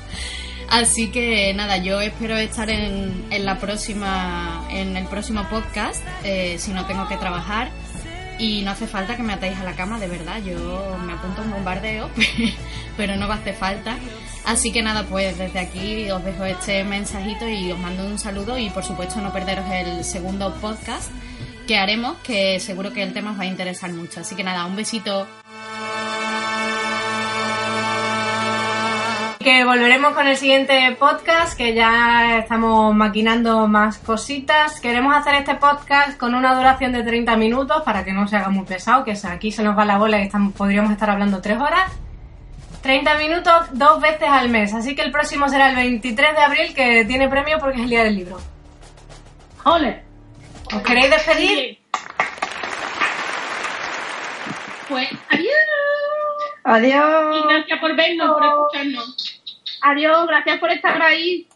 Así 0.69 1.09
que 1.09 1.55
nada, 1.55 1.77
yo 1.77 2.01
espero 2.01 2.37
estar 2.37 2.69
en, 2.69 3.27
en 3.31 3.45
la 3.45 3.59
próxima, 3.59 4.67
en 4.71 4.97
el 4.97 5.07
próximo 5.07 5.49
podcast, 5.49 6.03
eh, 6.25 6.57
si 6.59 6.73
no 6.73 6.87
tengo 6.87 7.07
que 7.09 7.17
trabajar. 7.17 7.71
Y 8.39 8.63
no 8.63 8.73
hace 8.73 8.87
falta 8.87 9.17
que 9.17 9.23
me 9.23 9.33
atéis 9.33 9.57
a 9.59 9.65
la 9.65 9.73
cama, 9.75 9.99
de 9.99 10.09
verdad. 10.09 10.43
Yo 10.45 10.99
me 11.07 11.15
apunto 11.15 11.41
un 11.41 11.53
bombardeo, 11.53 12.11
pero 12.97 13.17
no 13.17 13.29
va 13.29 13.35
a 13.35 13.39
hacer 13.39 13.55
falta. 13.55 13.97
Así 14.45 14.73
que 14.73 14.83
nada, 14.83 15.05
pues 15.05 15.39
desde 15.39 15.59
aquí 15.59 16.11
os 16.11 16.23
dejo 16.25 16.45
este 16.45 16.85
mensajito 16.85 17.49
y 17.49 17.73
os 17.73 17.79
mando 17.79 18.05
un 18.05 18.19
saludo 18.19 18.59
y 18.59 18.71
por 18.71 18.85
supuesto 18.85 19.21
no 19.21 19.33
perderos 19.33 19.65
el 19.71 20.05
segundo 20.05 20.55
podcast 20.61 21.11
que 21.67 21.77
haremos, 21.77 22.17
que 22.19 22.61
seguro 22.61 22.93
que 22.93 23.03
el 23.03 23.13
tema 23.13 23.33
os 23.33 23.39
va 23.39 23.43
a 23.43 23.47
interesar 23.47 23.93
mucho. 23.93 24.21
Así 24.21 24.35
que 24.35 24.45
nada, 24.45 24.65
un 24.67 24.77
besito. 24.77 25.27
Que 29.39 29.65
volveremos 29.65 30.13
con 30.15 30.27
el 30.27 30.37
siguiente 30.37 30.97
podcast, 30.99 31.57
que 31.57 31.75
ya 31.75 32.39
estamos 32.39 32.95
maquinando 32.95 33.69
más 33.69 33.99
cositas. 33.99 34.81
Queremos 34.81 35.15
hacer 35.15 35.35
este 35.37 35.55
podcast 35.55 36.19
con 36.19 36.35
una 36.35 36.55
duración 36.55 36.93
de 36.93 37.03
30 37.05 37.37
minutos 37.37 37.83
para 37.85 38.05
que 38.05 38.13
no 38.13 38.27
se 38.27 38.37
haga 38.37 38.49
muy 38.49 38.65
pesado, 38.65 39.05
que 39.05 39.15
aquí 39.25 39.53
se 39.53 39.63
nos 39.63 39.79
va 39.79 39.85
la 39.85 39.99
bola 39.99 40.19
y 40.19 40.25
estamos, 40.25 40.53
podríamos 40.53 40.91
estar 40.91 41.11
hablando 41.11 41.41
tres 41.41 41.59
horas. 41.59 41.93
30 42.83 43.19
minutos 43.19 43.53
dos 43.73 44.01
veces 44.01 44.29
al 44.29 44.49
mes, 44.49 44.73
así 44.73 44.95
que 44.95 45.03
el 45.03 45.11
próximo 45.11 45.49
será 45.49 45.71
el 45.71 45.77
23 45.77 46.37
de 46.37 46.43
abril, 46.43 46.75
que 46.75 47.05
tiene 47.05 47.29
premio 47.29 47.59
porque 47.59 47.79
es 47.79 47.83
el 47.83 47.91
día 47.91 48.05
del 48.05 48.17
libro. 48.17 48.39
¡Ole! 49.65 50.06
¿Os 50.75 50.83
queréis 50.83 51.11
despedir? 51.11 51.79
Pues 54.89 55.09
adiós. 55.29 55.55
Adiós. 56.65 57.37
Y 57.37 57.49
gracias 57.49 57.81
por 57.81 57.97
vernos, 57.97 58.33
por 58.33 58.45
escucharnos. 58.45 59.43
Adiós, 59.83 60.27
gracias 60.27 60.59
por 60.59 60.71
estar 60.73 61.01
ahí. 61.03 61.47